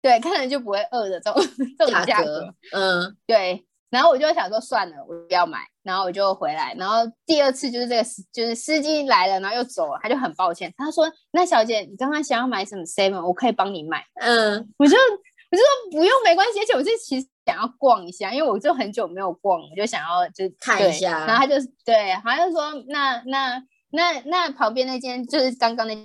[0.01, 1.43] 对，看了就不会饿的这种
[1.79, 2.55] 这种价格。
[2.73, 3.65] 嗯，对。
[3.91, 5.61] 然后我就想说算了，我不要买。
[5.89, 6.75] 然后我就回来。
[6.75, 10.71] 然后第二次就是这个司，就是司机来了，然后又走了，他就很抱歉。
[10.77, 16.61] 他说：“那小姐，你刚刚想要买什么 seven，我可以帮你买。”嗯，我就我就说不用，没关系。
[16.61, 21.25] 而且我是其实想要逛一下，因为我就很久没有逛，我就想要就看一下。
[21.27, 21.55] 然后他就
[21.87, 25.97] 对，好像说那那那那旁边那间就是刚刚那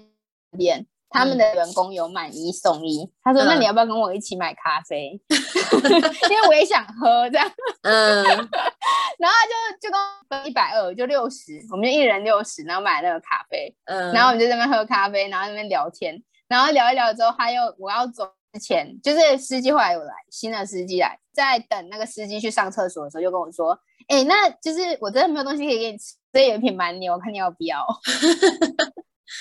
[0.58, 0.88] 店。
[1.14, 5.12] 他们的员工有买一送一，他说：“那你要不要跟我一起买咖啡？
[5.30, 7.48] 因为我也想喝这样。”
[7.84, 8.24] 嗯，
[9.20, 9.96] 然后就就
[10.28, 13.74] 跟一百二，就六十，我们就一人六十，然后买那个咖啡。
[13.86, 23.78] 嗯，然后我们就在那边喝咖啡，然后那边聊天，然后聊一聊之后，他又我要走之前，就是司机后来有来，新的司机来，在等那个司机去上厕所的时候，就跟我说
[24.10, 27.86] ：“哎，那就是我真的没有东西可以给你吃，所以有一瓶蛮牛，看你要不要。”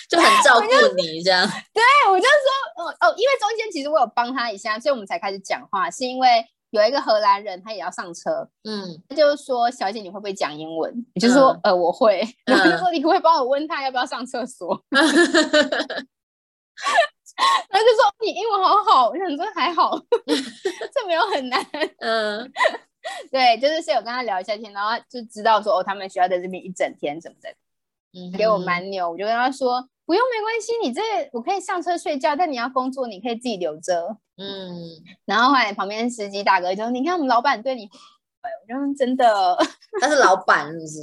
[0.08, 5.90] 就很照顾你这样，对我就说，哦哦，因为中间其实我有帮他一下，所以我们才开始讲话。
[5.90, 12.26] 是因为有一个荷兰人，他也要上车，嗯，他就说：“小姐，你会不会讲英文？”我就说：“呃，我会。
[12.46, 15.08] ”然后就说：“你可不可以帮我问他要不要上厕所？” 然后
[17.80, 21.62] 就说：“你英文好好。”我想说还好， 这没有很难。
[21.98, 22.50] 嗯，
[23.30, 27.54] 对，就是是有跟他聊一下天，然后就知道说哦，他们需要在这边一整天什么的。
[28.36, 31.00] 给我蛮牛，我就跟他说不用，没关系，你这
[31.32, 34.16] 我可以上车睡觉，但你要工作，你可以自己留着。
[34.36, 34.90] 嗯，
[35.24, 37.84] 然后后来旁边司机大哥就说：“你看我们老板对你，
[38.40, 39.56] 哎我说真的，
[40.00, 40.98] 他是老板是不是？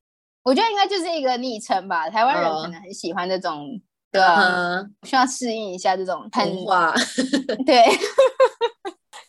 [0.44, 2.08] 我觉得应该就是一个昵称吧。
[2.10, 3.80] 台湾人可能很喜欢这种，
[4.12, 4.84] 对吧？
[5.02, 6.92] 需要适应一下这种很话，
[7.66, 7.82] 对，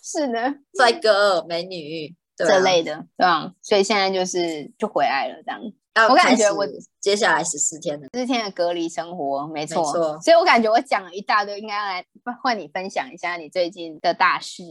[0.03, 3.51] 是的，帅哥美女这类的，对吧？
[3.61, 5.61] 所以现在就是就回来了这样。
[6.09, 6.67] 我感觉我
[6.99, 10.19] 接下来十四天的十四天的隔离生活，没错，错。
[10.21, 12.05] 所以我感觉我讲了一大堆，应该要来
[12.43, 14.63] 换你分享一下你最近的大事。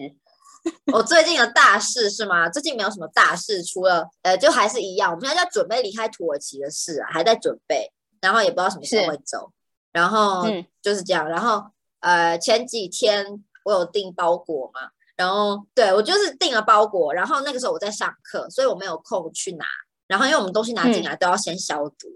[0.92, 2.48] 我最近的大事是吗？
[2.48, 9.50] 最近没有什么大事，除了呃，就还是一样，我们现在在准备离开土耳其的事啊，还在准备，然后也不知道什么时候会走，
[9.92, 10.46] 然后
[10.82, 11.28] 就是这样。
[11.28, 11.62] 然后
[12.00, 19.64] 呃，前几天我有订包裹嘛，然后对我就是订了包裹，然后那个时候我在上课，所以我没有空去拿。
[20.06, 22.08] 然后因为我们东西拿进来都要先消毒，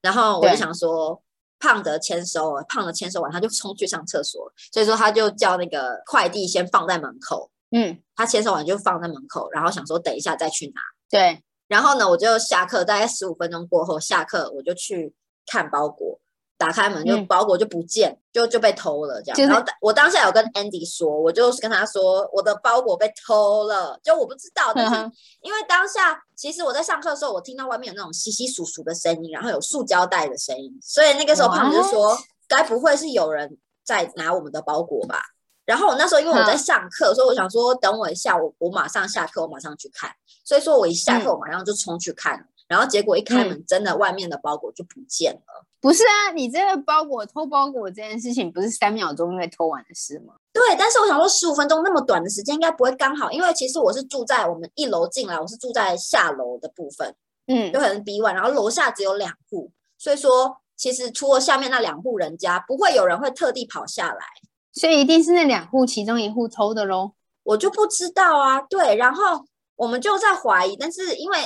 [0.00, 1.22] 然后我就想说，
[1.58, 7.50] 胖的签收，胖的签收完他就冲去上厕所，所以说他就叫那个快递先放在门口。
[7.70, 10.80] 嗯，他签收完就放在门口，然后想说等一下再去拿。
[11.10, 15.12] 对，然后呢，我就下课，大概十五分钟过后下课，我就去
[15.46, 16.20] 看包裹，
[16.56, 19.48] 打开门就包裹就不见，就就被偷了这样。
[19.48, 24.94] 然后我当下有跟 Andy 说，我就跟他说我的包裹被偷了，就我不知道，但是
[25.40, 32.16] 因为当下其实我在上课的时候，我听到外面有那种稀稀疏疏的声音，然后有塑胶袋的声音，所以那个时候胖子就说，
[32.48, 35.20] 该不会是有人在拿我们的包裹吧？
[35.64, 40.10] 然后我那时候因为我在上课，所以我想说等我一下，我我马上下课，我马上去看。
[40.44, 42.46] 所以说我一下课，我马上就冲去看。
[42.68, 45.64] 然后结果一开门，真的外面的包裹就不见了。
[45.84, 50.32] 不是啊，你这个包裹偷包裹这件事情，不是三秒钟就会偷完的事吗？
[50.50, 57.14] 对，但是我想说十五分钟那么短的时间，应该不会刚好，因为其实我是住在我们一楼进来，我是住在下楼的部分，
[57.48, 64.24] 嗯，有可能 B one，然后楼下只有两户，所以说其实除了下面那两户人家，不会有人会特地跑下来。
[64.72, 68.62] 所以一定是那两户其中一户偷的喽，我就不知道啊。
[68.62, 69.44] 对，然后
[69.76, 71.38] 我们就在怀疑，但是因为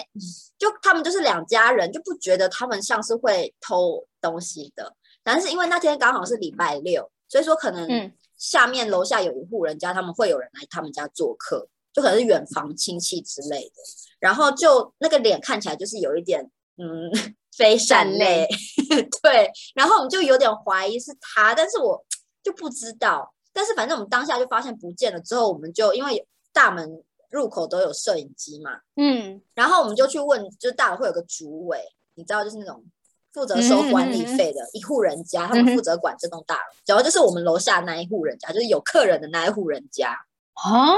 [0.58, 4.94] 就他们就是两家人，就不觉得他们像是会偷东西的。
[5.22, 13.74] 但是因为那天刚好是礼拜六，所以说可能下面楼下有一户人家，他们会有人来他们家做客，就可能是远房亲戚之类的。
[14.18, 17.10] 然后就那个脸看起来就是有一点嗯
[17.56, 18.46] 非善类，
[19.22, 19.50] 对。
[19.74, 22.04] 然后我们就有点怀疑是他，但是我。
[22.40, 25.20] 就不知道，但是反正我们当下就发现不见了。
[25.20, 26.88] 之后我们就因为大门
[27.30, 31.80] 入口都有摄影机嘛，嗯，然后我们就去问，就是大楼会有个主委，
[32.14, 32.84] 你知道，就是那种
[33.32, 36.60] 负责收管理费的一户人家，他们负责管这栋大楼。
[36.86, 40.10] 然后就是我们楼下那一户人家，就是有客人的那一户人家
[40.54, 40.96] 啊。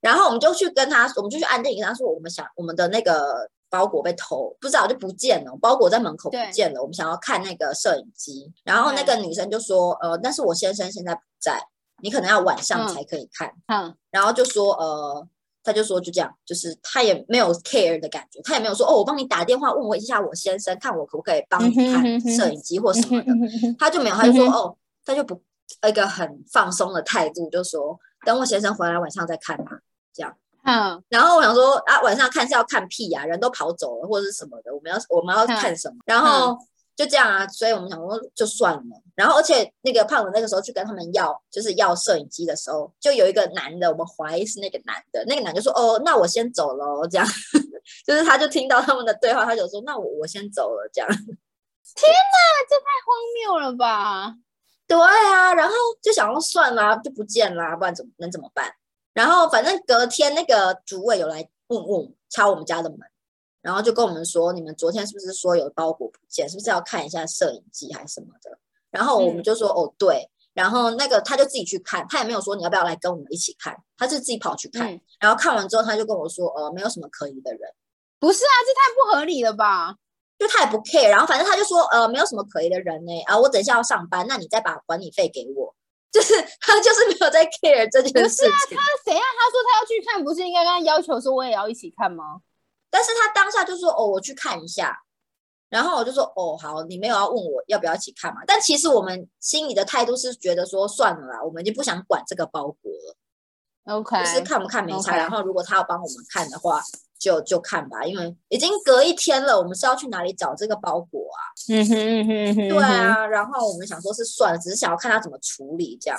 [0.00, 3.48] 然后我们就去跟他，我们就去按电铃，跟他说我们想我们的那个。
[3.72, 5.56] 包裹被偷，不知道就不见了。
[5.62, 11.62] 包裹在门口不见了，我们想要看那个摄影机，然后那个女生就说：“呃，但是我先生现在不在，
[12.02, 15.28] 你可能要晚上才可以看。”嗯，然后就说：“呃，
[15.62, 23.32] 他就说就这样，就是他也没有 care 的感觉，他也没有说哦，我帮你打电话问我一下我先生，看我可不可以帮你看摄影机或什么的。”
[23.78, 25.40] 他就没有，他就说：“哦，他就不
[25.86, 29.78] 一个很放松的态度，就说等我先生回来晚上再看嘛，
[30.12, 35.96] 这样。”嗯，然后我想说啊，晚上看是要看屁呀，人都跑走了或者是什么的，我们要我们要看什么？
[36.04, 36.54] 然后
[37.00, 39.02] 就这样啊，所以我们想说就算了。
[39.14, 47.26] 然后而且那个胖子那个时候去跟他们要，就是要摄影机的时候，就有一个男的，我们怀疑是那个男的，那个男就说哦，那我先走了，这样，
[48.06, 51.08] 就是他就听到他们的对话，他就说那我我先走了，这样。
[51.96, 54.34] 天哪，这太荒谬了吧？
[54.86, 58.70] 对啊，然后就想要算了，就不见了，不然怎么能怎么办？
[59.14, 62.98] 然后反正隔天那个主委有来问问敲我们家的门，
[63.62, 68.58] 然后就跟我们说，你们昨天是不是说有包裹不见，是不是要看一下摄影机还是什么的？
[68.90, 77.60] 然后我们就说哦对，然后那个他就自己去看，他也没有说你要不要来跟我们一起看，他就自己跑去看，然后看完之后他就跟我说，呃，没有什么可疑的人，
[78.18, 79.94] 不是啊，这太不合理了吧？
[80.38, 85.74] 就他也不 care，然后反正他就说，呃，没有什么可疑的人呢，啊，我等一下要上班，那你再把管理费给我。
[86.10, 88.20] 就是他就是没有在 care 这件事情。
[88.20, 89.22] 不是啊，他谁啊？
[89.38, 92.40] 他说他要去看，不是应该跟他要求说我也要一起看吗？
[92.90, 94.96] 但是他当下就说哦，我去看一下。
[95.68, 98.40] 然后我就说哦，好，你没有要问我要不要一起看嘛？
[98.46, 103.16] 但其实我们心里的态度是觉得说算了啦，我们已经不想管这个包裹了。
[103.96, 105.16] OK，就是看不看没差。
[105.16, 106.82] 然后如果他要帮我们看的话。
[107.20, 111.52] 就就看吧，因为已经隔一天了，我们是要去哪里找这个包裹啊？
[111.68, 116.18] 嗯哼嗯哼哼，对啊，然后我们想说是算了，只是想要看他怎么处理这样。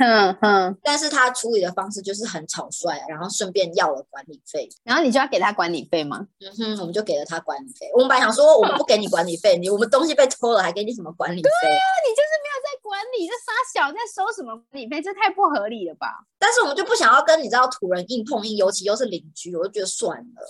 [0.00, 6.26] 哼哼，但是他处理的方式就是很草率，然后顺便要了管理费，然后你就要给他管理费吗？
[6.40, 7.90] 嗯哼，我们就给了他管理费。
[7.94, 11.48] 我们本来想说我们不给你管理费，你我们东西被偷了还给你什么管理费？
[11.48, 15.02] 对啊，你就是没有在管理，这傻小在收什么管理费？
[15.02, 16.06] 这太不合理了吧？
[16.38, 20.42] 但是我们就不想要跟你知道土人硬碰硬，尤其又是邻居，我就觉得算了。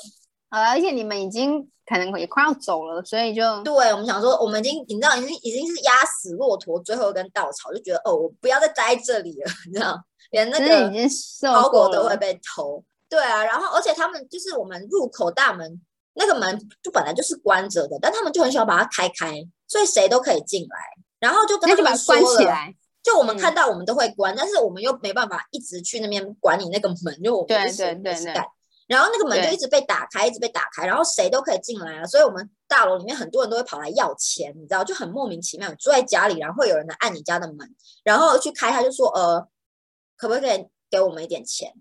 [0.50, 1.70] 好了，而且你们已经。
[1.86, 10.88] 可能也快要走了，所以就对我们想说，我们已经你知道，已经已经是压死骆驼最后一根稻草，就觉得哦，我不要再待这里了，你知道，连那个
[11.52, 12.84] 包裹都会被偷。
[13.08, 15.80] 对啊，然后而且他们就是我们入口大门
[16.14, 20.78] 那个门就本来就是关着的，但他们就很喜欢把它开开，所以谁都可以进来。
[21.18, 28.44] 然后就跟他们说了，就我们看到我们都会关，但是我们又没办法一直去那边管你那个门，因为我们是对对对对。
[28.90, 32.04] 然后那个门就一直被打开，一直被打开，然后谁都可以进来啊。
[32.04, 35.72] 所以我们大楼里面很多人都会跑来要钱，你知道，就很莫名其妙。
[35.76, 37.58] 住在家里，然后会有人来按你家的门，
[38.02, 39.46] 然后去开，他就说：“呃，
[40.16, 41.72] 可不可以给我们一点钱？”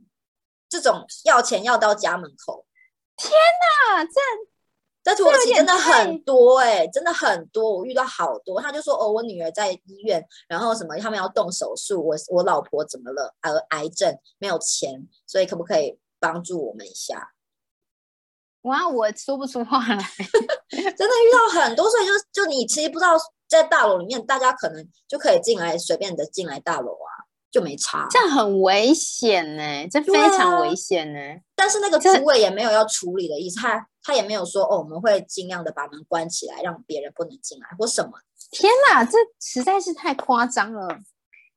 [0.69, 2.67] 这种要钱要到家门口。
[3.17, 3.31] 天
[3.95, 4.11] 哪，这
[5.01, 8.61] 在土耳其真的很多哎，真的很多，我遇到好多。
[8.61, 13.33] 他就说：“哦，我女儿在医院，然后什么他们要动手术，我我老婆怎么了？
[13.41, 17.31] 呃，癌症，没有钱，所以可不可以？”帮助我们一下，
[18.63, 18.87] 哇！
[18.87, 19.97] 我说不出话来，
[20.69, 22.11] 真的遇到很多，所以就
[22.43, 23.17] 就你其实不知道，
[23.47, 28.07] 在大楼里面，大家可能就可以进来，随便的进来大楼啊，就没差。
[28.11, 31.19] 这样很危险呢，这非常危险呢。
[31.55, 38.11] 但是那个主委也没有要处理的意思，他他也没有说哦，我们会尽量的把门关起来，让别人不能进来或什么。
[38.51, 40.99] 天哪，这实在是太夸张了。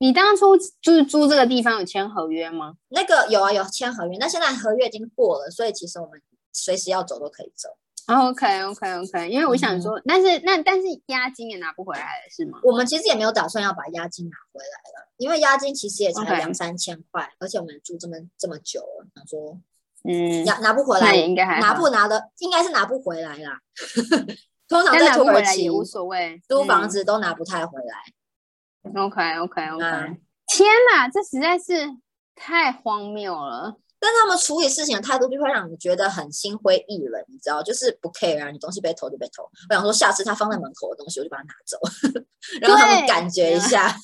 [0.03, 2.74] 你当初就是租这个地方有签合约吗？
[2.88, 4.18] 那个有啊，有签合约。
[4.18, 6.20] 那现在合约已经过了，所以其实我们
[6.53, 7.68] 随时要走都可以走。
[8.07, 12.59] OK OK OK，因为我想说，但是那但是押金也拿不回来了，是吗？
[12.64, 19.57] 我们其实也没有打算要把押金拿回来了，因为押金其实也才两三千块，而且我们住这么这么久了，想说，
[20.03, 23.61] 嗯，拿拿不回来，应该还拿不拿的，应该是拿不回来啦。
[24.66, 27.94] 通常在土耳其无所谓，租房子都拿不太回来。
[28.95, 30.16] OK OK OK，
[30.47, 31.97] 天哪，这实在是
[32.35, 33.76] 太荒谬了。
[33.99, 39.45] 但他们处理事情的态度就会让你觉得很心灰意冷，你知道，就是不 care 啊，你东西被偷就被偷。
[39.70, 41.78] 我想说，下次他放在门口的东西，我就把它拿走，
[42.61, 43.89] 让他们感觉一下。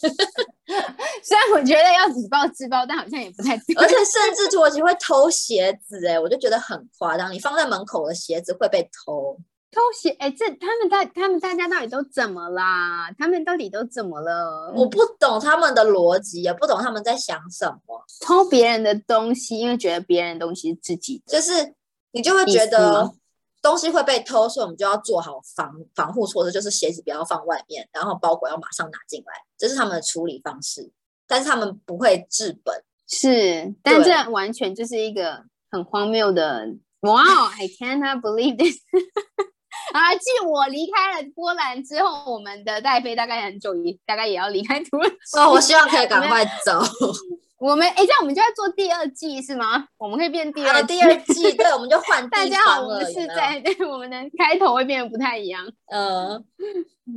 [1.24, 3.74] 虽然我觉得要自暴自暴，但好像也不太对。
[3.74, 7.32] 而且甚至土耳其会偷鞋子，哎，我就觉得很夸张。
[7.32, 9.36] 你放在门口的鞋子会被偷。
[9.70, 13.12] 偷鞋哎，这他们大他们大家到底都怎么啦？
[13.18, 14.72] 他们到底都怎么了？
[14.74, 18.04] 我不懂他们的逻辑，也不懂他们在想什么。
[18.20, 21.74] 偷别人的东西，因为觉得别人的东西是自己的，就是
[22.12, 23.12] 你就会觉得
[23.60, 30.90] 东西会被偷，所以我们就要做好防防护措施，就是鞋子不要放外面，然后包裹要马上拿进来，这是他们的处理方式。
[31.26, 36.66] 但是他们不会治本，是，但这完全就是一个很荒谬的。
[37.00, 38.78] Wow，I cannot believe this。
[39.92, 40.14] 啊！
[40.14, 45.38] 继我离开了波兰之后，我们的戴飞大概很久，也大概也要离开土耳其。
[45.38, 46.80] 哦，我希望可以赶快走。
[47.58, 49.88] 我们哎，这样我们就要做第二季是吗？
[49.98, 55.66] 我们可以变第二第二季，对，我们就换 大家好，我们是在对我们的开头会变得不太一样。
[55.86, 56.44] 嗯，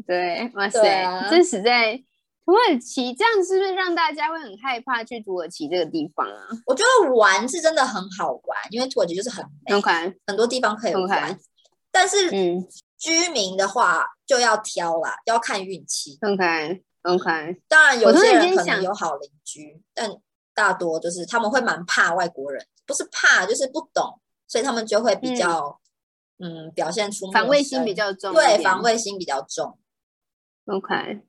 [0.07, 1.95] 对，哇塞，这实在
[2.43, 6.41] 土耳其这样是不是让大家会很害怕去土耳其这个地方啊？
[6.65, 9.79] 我觉得玩是真的很好玩，因为土耳其就是很美，
[10.25, 11.39] 很多地方可以玩。
[11.91, 12.65] 但是，嗯，
[12.97, 16.17] 居民的话就要挑啦，要看运气。
[16.21, 17.61] OK，OK。
[17.67, 20.09] 当然，有些人可能有好邻居，但
[20.53, 25.79] 大多就是他们会蛮怕外国人，不是怕就是不懂，所以他们就会比较，
[26.39, 28.33] 嗯，表现出防卫心比较重。
[28.33, 29.77] 对，防卫心比较重。
[30.65, 31.21] OK，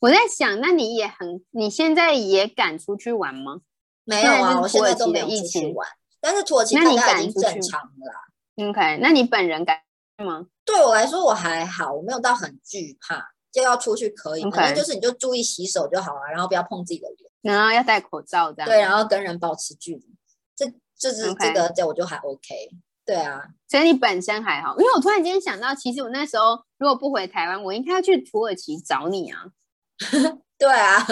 [0.00, 3.60] 我在想，那你也很，你现在也敢出去玩吗？
[4.04, 5.88] 没有啊，我现在都没有出去玩。
[6.20, 8.68] 但是土耳其大家已经正常了。
[8.68, 9.80] OK，那你本人敢？
[10.22, 10.46] 吗？
[10.64, 18.68] 对我来说我还好，我没有到很惧怕，就要出去可以，反正就是你就注意洗手就好了，然后不要碰自己的脸，然后要戴口罩这样。
[18.68, 20.16] 对，然后跟人保持距离，
[20.56, 20.66] 这
[20.96, 22.54] 就是这个，这我就还 OK。
[23.04, 29.46] 对啊，所以你本身还好，因为我突然间想到，其实我那时候如果不回台湾，我应该要去土耳其找你啊。
[30.56, 31.04] 对啊，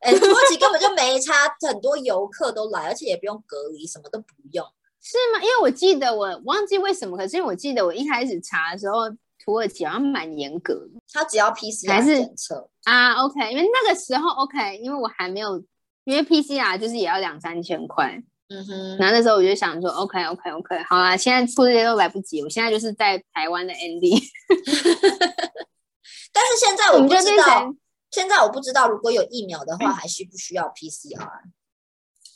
[0.00, 1.32] 哎，土耳其根本就没差，
[1.66, 4.66] 很多游客都来，而且也不用隔离，什么都不用。
[5.04, 5.42] 是吗？
[5.42, 9.02] 因为我记得我忘记为什么，可是因为我记得我一开始查的时候，
[9.44, 13.22] 土耳其好像蛮严格的，他只要 PCR 检测啊。
[13.22, 15.62] OK，因为那个时候 OK，因为我还没有，
[16.04, 18.22] 因为 PCR 就是也要两三千块。
[18.48, 24.22] 嗯哼，然后那时候我就想说 OK OK OK，好啦，现在出这些都来不及，我现在就是在台湾的 ND。
[26.32, 27.74] 但是现在我不知道，
[28.10, 31.26] 现在我不知道如果有疫苗的话，还需不需要 PCR？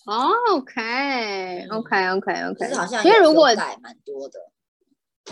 [0.08, 4.38] 哦，OK，OK，OK，OK，其实好像因为如果改蛮多的，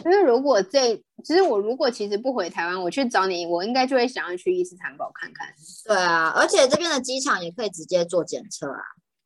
[0.04, 5.48] 因为如果这其实我如果其实不回台湾，我去找你，我应该就会想要去伊斯坦堡看看。
[5.86, 8.82] 对啊，而且这边的机场也可以直接做检测啊，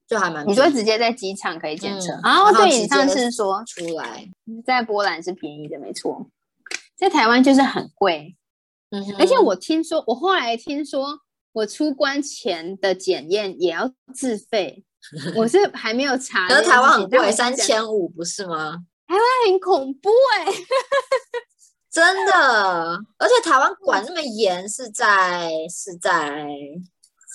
[0.06, 0.46] 就还蛮。
[0.46, 2.12] 你说直接在机场可以检测？
[2.22, 4.30] 哦，对，你上次说出来
[4.64, 6.28] 在波兰是便宜的，没错，
[6.96, 8.36] 在台湾就是很贵。
[8.90, 11.22] 嗯，而且我听说，我后来听说，
[11.54, 14.84] 我出关前的检验也要自费。
[15.36, 18.78] 我是还没有查，可是台湾很贵，三千五不是吗？
[19.06, 20.46] 台湾很恐怖哎，
[21.90, 22.32] 真的，
[23.18, 26.46] 而且台湾管那么严，是在是在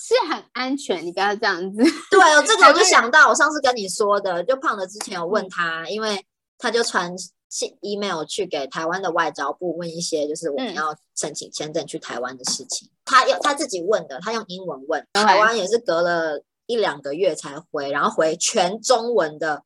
[0.08, 1.82] 是很安全，你不要这样子。
[2.10, 6.24] 对哦，这个我就想到我上次跟你说的，就胖的之前有问他，因为
[6.56, 7.12] 他就传
[7.50, 12.88] 信 email 去给台湾的外交部问一些，就是我们要申请签证去台湾的事情。
[13.04, 19.64] 他用他自己问的，他用英文问，台湾也是隔了一两个月才回，然后回全中文的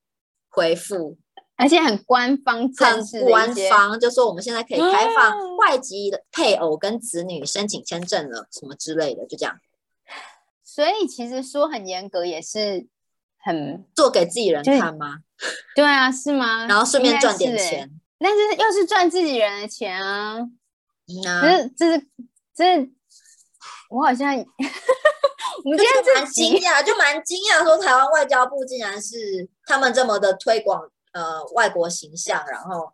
[0.49, 1.17] 回复，
[1.55, 9.59] 而且很官方，很官方，就说我们现在可以开放外籍的配偶跟子女申请签证了，什么之类的，就这样。
[10.63, 12.87] 所以其实说很严格也是
[13.39, 15.19] 很做给自己人看吗？
[15.75, 16.65] 对啊，是吗？
[16.69, 17.89] 然后顺便赚点钱，
[18.19, 20.47] 但是又是赚自己人的钱啊！
[21.41, 22.07] 可是这是
[22.55, 22.91] 这是。
[23.89, 24.33] 我好像，
[25.63, 32.91] 我们今天蛮惊讶，就蛮惊讶，说台湾外交部竟然是他们这么的推广呃外国形象，然后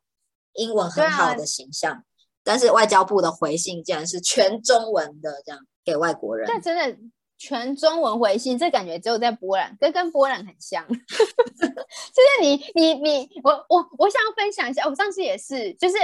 [0.53, 2.03] 英文很好的形象，
[2.43, 6.47] 但是外交部的回信竟然是全中文的，这样给外国人。
[6.47, 6.97] 但真的
[7.37, 10.85] 全中文回信，这感觉只有在波兰，跟跟波兰很像。
[10.87, 15.95] 就是你你你，我我我想要分享一下，我上次也是，就是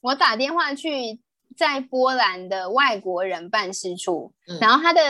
[0.00, 1.20] 我打电话去。
[1.56, 5.02] 在波兰的外国人办事处，然后他的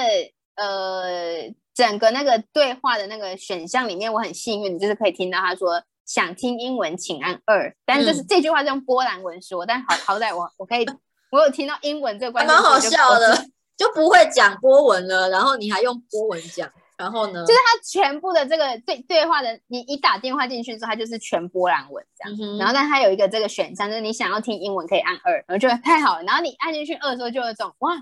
[0.56, 10.86] 呃整个那个对话的那个选项里面，我很幸运，就是可以听到他说想听英文请按二，但是就是这句话是用波兰文说，但好好歹我我可以
[11.30, 13.46] 我有听到英文这个关蛮好笑的，
[13.76, 16.70] 就不会讲波文了，然后你还用波文讲。
[16.98, 17.42] 然后呢？
[17.46, 22.58] 就是他全部的这个对对话的，你一打电话进去之后，它就是全波兰文这样。
[22.58, 26.22] 然后，但它有一个这个选项，就是你想要听英文可以按二，然后就太好了。
[26.24, 27.94] 然后你按进去二的时候，就有种哇，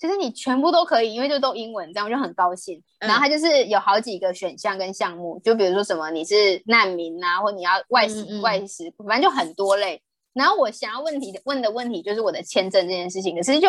[0.00, 2.82] 其实你全部都可以，因为就都英文，这样我就很高兴。
[2.98, 10.02] 然后它就是有好几个选项跟项目，就比如说什么你是难民啊，或你要外食外食，反正就很多类。
[10.32, 13.68] 然后我想要问题问的问题就是我的签证这件事情，可是就。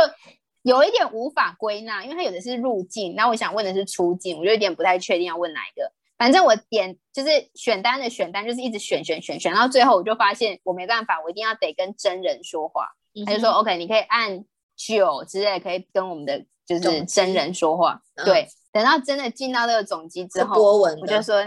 [0.64, 5.92] 有一点无法归纳，因为它有的是入境，那我想问的是出境，我就有点不太确定要问哪一个。
[6.20, 12.90] 反正我点就是选单的选单，就是一直选选选选，到最后我就发现我没办法，我一定要得跟真人说话。
[13.26, 14.46] 他就说 OK，你可以按
[14.88, 18.02] 九之类，可以跟我们的就是真人说话。
[18.26, 21.44] 对，等到真的进到那个总机之后，我就说，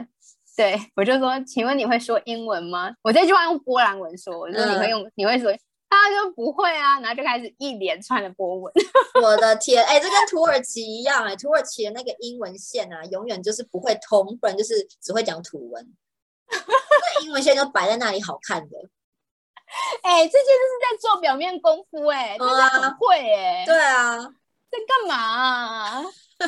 [0.57, 2.95] 对我就说，请问你会说英文吗？
[3.03, 5.55] 我这句话用波兰文说，我说你会用，你会说。
[5.97, 8.73] 他就不会啊，然后就开始一连串的波纹。
[9.23, 15.95] 我的天，哎，这跟土耳其一样哎，土耳其的那个英文线啊，永远就是不会通，不然就是只会讲土文。
[16.51, 18.77] 那英文线就摆在那里好看的。
[20.03, 23.65] 哎，这些都是在做表面功夫哎，真的很会哎。
[23.67, 24.19] 对啊，
[24.71, 25.17] 在干嘛？
[25.17, 26.05] 啊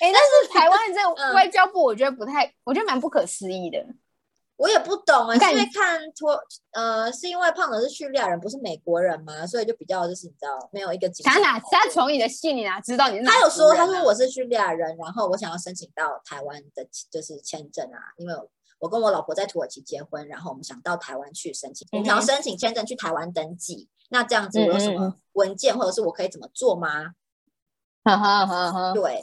[0.00, 3.84] 哎，但是台湾这外交部，我觉得不太，我觉得蛮不可思议的。
[4.56, 6.38] 我也不懂啊，因为看托
[6.72, 11.06] 呃，是因为胖的是叙利亚人，不是美国人嘛，所以就比较就是你知道，没有一个。
[11.22, 11.60] 他哪？
[11.60, 13.24] 他从你的信里哪知道你是？
[13.24, 18.48] 他有说，他说我是叙利亚人，然后我想要申请到台湾的，就是签证啊，因为我
[18.88, 27.12] 跟我老婆在土耳其结婚，然后我们想到台湾去申请，我们想要申请签证去台湾登记，那这样子有什么文件，或者是我可以怎么做吗？
[28.04, 29.22] 哈哈哈哈对。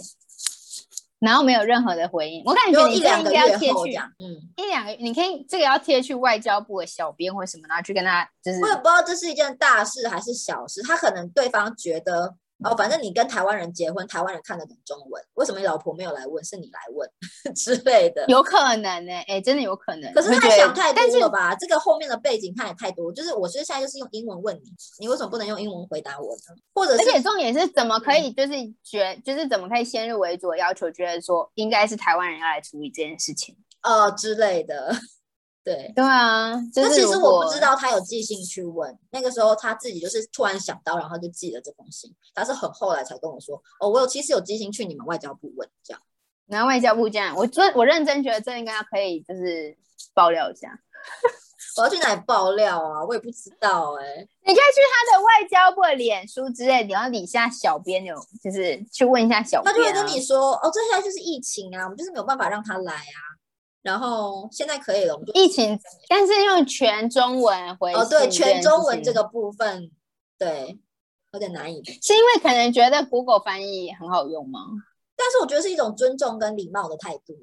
[1.19, 8.59] 然后没有任何的回应，我感觉你这应该要贴去，嗯，一两个，你可以这个要贴去外交部的小编或什么，然后去跟他就是。
[8.59, 12.35] 我也不知道这是一件大事还是小事，他可能对方觉得。
[12.63, 17.09] 哦，反正你跟台湾人结婚，台湾人看得懂中文，为什么你老婆没有来问，是你来问
[17.55, 18.25] 之类的？
[18.27, 20.11] 有可能呢，哎，真的有可能。
[20.13, 21.55] 可是他想太多了吧？
[21.55, 26.55] 这个后面的背景他也太多，就是我觉得现在就是用英文问你，你为什么不能用英文回答我呢？
[26.73, 28.53] 或者，而且重点是怎么可以就是
[28.83, 34.95] 觉，就是怎么可以先入为主的要求，觉得说应该是台湾人要来处理这件事情，呃之类的。
[35.63, 42.13] 对对啊，那其实我不知道他有寄信去问，那个时候他自己就是突然想到，然后就寄了这封信。
[42.33, 46.01] 他是很后来才跟我说，哦，我有其实有寄信去你们外交部问这样。
[46.47, 49.77] 然后外交部这样，我真我认真觉得这应该可以就是
[50.13, 50.67] 爆料一下。
[51.77, 53.03] 我要去哪里爆料啊？
[53.05, 54.05] 我也不知道哎。
[54.45, 63.32] 你可以去他的外交部的脸书之类，然后底下小编有就是去问一下小编，他就会跟你说，哦，这现在就是疫情啊，我们就是没有办法让他来啊。
[63.83, 65.79] 然后现在可以了，我们就疫情，
[66.09, 69.91] 但是用全中文回哦，对，全中文这个部分，
[70.39, 70.79] 对，
[71.33, 74.61] 有点难以，是因为可能觉得 Google 翻译很好用吗？
[75.15, 77.33] 但是我觉得是一种尊重跟礼貌的态度，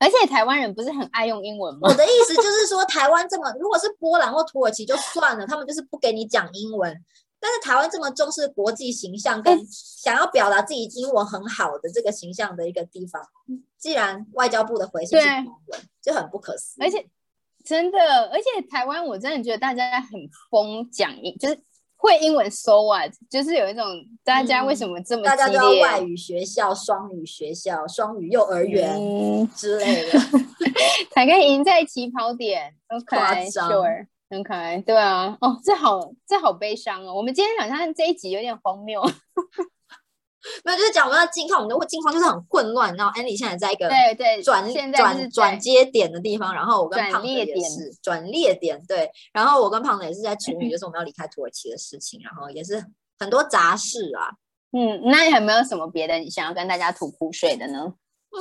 [0.00, 1.80] 哎，而且台湾人不是很爱用英文吗？
[1.82, 7.04] 我的意思就是说，台湾这么，如果是波兰或土耳其就算了，他们就是不给你讲英文。
[7.38, 13.20] 但是台湾这么重视国际形象，跟想要表达自己英文很好的这个形象的一个地方，
[13.82, 16.84] 既然外交部的回信是中文，就很不可思议。
[16.84, 17.04] 而且，
[17.64, 20.12] 真的，而且台湾我真的觉得大家很
[20.48, 21.60] 疯讲英，就是
[21.96, 23.84] 会英文 so what，就是有一种
[24.22, 28.96] 大家为什么这么大家都要外语学校、双语学校、双语幼儿园
[29.48, 30.18] 之类的，
[31.10, 32.72] 才可以赢在起跑点。
[32.86, 37.12] OK，Sure，很可爱，对啊，哦，这好，这好悲伤哦。
[37.12, 39.02] 我们今天好像这一集有点荒谬。
[40.64, 42.94] 没有，就是讲我们的境况，我们的境况就是很混乱。
[42.96, 49.10] 然后 Andy 现在在一个对对转转转接点的地方，然后我跟胖子也是转列点，对。
[49.32, 52.84] 然后我跟胖子也是在处理，就是我们要离开土耳其的事情，然后也是
[53.18, 54.32] 很多杂事啊。
[54.72, 57.92] 嗯，那你有没有什么别的你想要跟大家吐苦水的呢？
[58.30, 58.40] 嗯，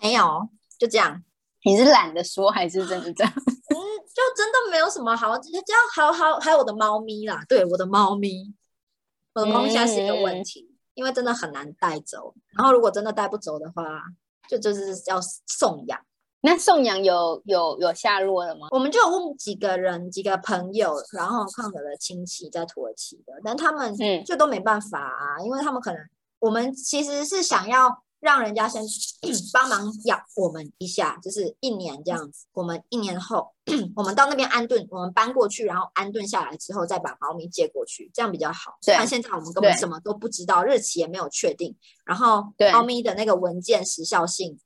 [0.00, 0.48] 没有，
[0.78, 1.22] 就这样。
[1.64, 3.32] 你是懒得说还是真的这样？
[3.36, 3.76] 嗯，
[4.12, 5.82] 就真的没有什么好，就这样。
[5.94, 8.52] 还有还有还有我的猫咪啦，对，我的猫咪，
[9.34, 10.71] 我的猫咪现在是一个问题。
[10.94, 13.82] 因为真的很难带走，然后如果真的带不走的话，
[14.48, 15.98] 就就是要送养。
[16.42, 18.68] 那送养有有有下落了吗？
[18.70, 26.00] 我们就有问几个人、几个朋友，然后看我的亲戚在土耳其的，但他们就都没办法啊，因为他们可能
[26.40, 28.02] 我们其实是想要。
[28.22, 28.84] 让人家先
[29.52, 32.46] 帮忙养我们一下，就是一年这样子。
[32.52, 33.52] 我们一年后，
[33.96, 38.78] 我们到那边安顿，我们搬过去，然后安顿下来之后，再把猫咪接过去，这样比较好。
[38.86, 41.74] 但现在我们根本什么都不知道，日期也没有确定。
[42.04, 44.56] 然后猫咪的那个文件时效性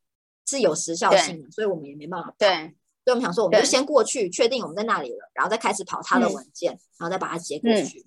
[0.46, 2.34] 是有时效性的，所以我们也没办法。
[2.36, 2.74] 对，
[3.06, 8.04] 所以我们想说，我们就先过去，确定我们在那里了，然后再开始跑它的文件，然后再把它接过去。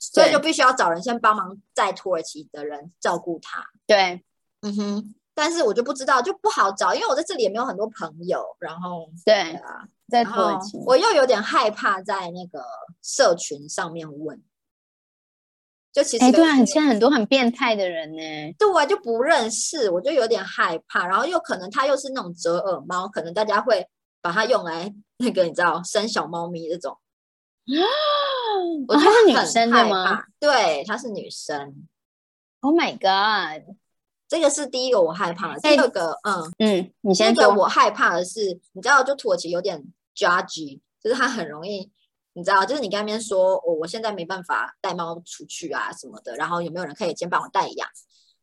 [0.00, 3.64] 所以就必须要找人先帮忙在土耳其的人照顾它。
[3.86, 4.24] 对。
[4.62, 8.44] 嗯哼，但是我就不知道，就不好找，因为我在这里也没有很多朋友。
[8.58, 12.62] 然后，对啊，在土耳其，我又有点害怕在那个
[13.02, 14.42] 社群上面问。
[15.92, 21.06] 就其实，哎，对啊，现在很多很变态的人呢，对我就不认识，我就有点害怕。
[21.06, 23.88] 然后又可能它又是那种折耳猫，可能大家会
[24.20, 26.96] 把它用来那个你知道生小猫咪这种。
[27.66, 30.22] 啊，她是女生的吗？
[30.38, 31.88] 对，她是女生。
[32.60, 33.74] Oh my god！
[34.30, 37.52] 这个是第一个我害怕的，第二个，嗯嗯，你先说。
[37.52, 41.90] 我害怕的是，你知道，就土耳其有点 judge，就是他很容易，
[42.34, 47.88] 你知道，就是你跟那边说，我我现在没办法带猫出去啊什么的，然后有没有人可以先帮我代养？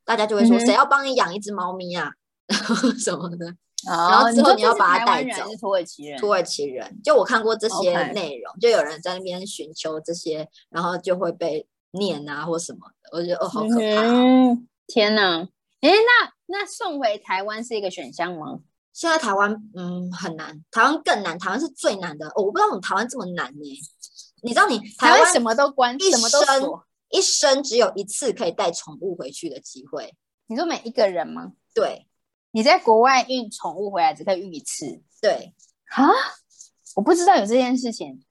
[0.03, 2.11] 大家就会说，谁要帮你养一只猫咪啊？
[2.47, 3.45] 然后什么的，
[3.87, 5.43] 然后之后你要把它带走。
[5.57, 15.47] 土耳其人，土耳其人，就我看过这些内容，就有人在那边寻求这些，然后就会被念啊或什么的，我觉得哦好可怕，天哪！
[15.81, 18.59] 哎，那那送回台湾是一个选项吗？
[18.93, 22.31] 现在台湾嗯很难，台湾更难，台湾是最难的。
[22.35, 23.79] 我不知道怎么台湾这么难呢？
[24.41, 30.15] 你知道你台湾什么都关，什么都锁，一生只有一次可以带宠物回去的机会。
[30.47, 31.53] 你说每一个人吗？
[31.75, 32.07] 对，
[32.51, 35.01] 你在国外运宠物回来只可以运一次。
[35.21, 35.53] 对
[35.95, 36.07] 啊，
[36.95, 38.23] 我不知道有这件事情。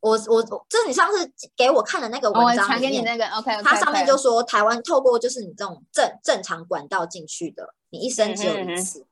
[0.00, 9.06] 我我就是你上次给我看的那个文章里面，那个 OK，它上面就说台湾透过就是你这种正正常管道进去的，你一生只有一次。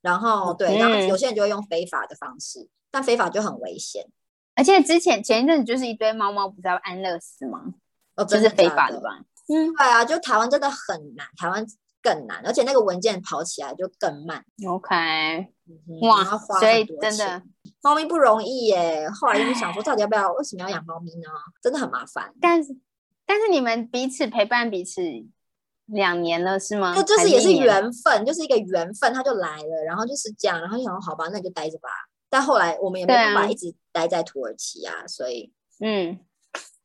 [0.00, 4.04] 然后对，然后有些人就会用非法的方式，但非法就很危险。
[4.56, 7.74] 而且之前前一阵子就是一堆猫猫不是要安乐死吗？
[8.16, 9.20] 哦，这是非法的吧？
[9.48, 11.64] 嗯，对啊，就台湾真的很难，台湾
[12.02, 14.44] 更难，而且那个文件跑起来就更慢。
[14.68, 14.94] OK，
[16.02, 16.24] 哇，
[16.58, 17.42] 所以真的。
[17.82, 20.32] 猫咪不容易耶，后来就想说，到底要不要？
[20.32, 21.28] 为什么要养猫咪呢？
[21.60, 22.32] 真的很麻烦。
[22.40, 22.76] 但是，
[23.26, 25.02] 但是你们彼此陪伴彼此
[25.86, 26.94] 两年了，是吗？
[26.94, 31.88] 就就是也是缘分，就是一个缘分，它就来了，然后就是这样，然后就想说，好吧，那就待着吧。
[32.30, 36.18] 但后来我们也没办法一直待在土耳其啊，所以嗯，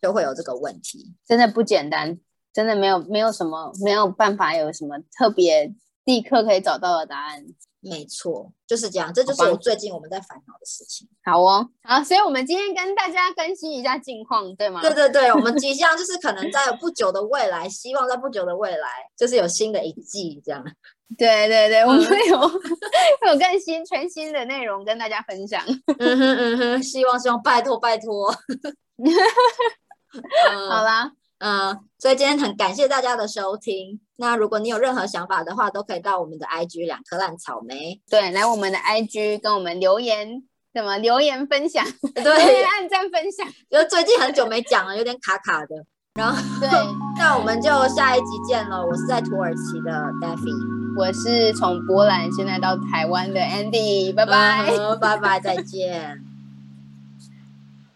[0.01, 1.13] 就会有这个问题。
[1.25, 2.19] 真的不简单，
[2.51, 5.73] 真的没有没有什么没有办法有什么特别
[6.05, 7.45] 立刻可以找到的答案。
[7.89, 11.07] 没错，就是这样，这就是我最近我们在烦恼的事情。
[11.23, 14.81] 好哦，好，所以我们今天跟大家更新一下近况，对吗？
[14.81, 20.63] 对对对，我们即将就是可能在不久的未来，希望在不久的未来，就是有新的一季这样。
[21.17, 22.37] 对对对，我们有
[23.31, 25.63] 有更新全新的内容跟大家分享。
[25.99, 28.29] 嗯哼嗯哼，希望希望，拜托拜托。
[30.69, 31.11] 好啦。
[31.39, 33.99] 嗯，所以今天很感谢大家的收听。
[34.15, 40.41] 那如果你有任何想法的话，都可以到我们的 IG 两颗烂草莓，对，来我们的 IG 跟我们留言，
[40.73, 41.85] 什么留言分享，
[42.15, 43.47] 对，按赞分享。
[43.69, 45.75] 因为最近很久没讲了，有点卡卡的。
[46.15, 46.67] 然后，对，
[47.19, 48.83] 那我们就下一集见了。
[48.83, 56.26] 我是在土耳其的 Daffy，我是从波兰现在到台湾的 Andy，拜拜，拜拜，再见。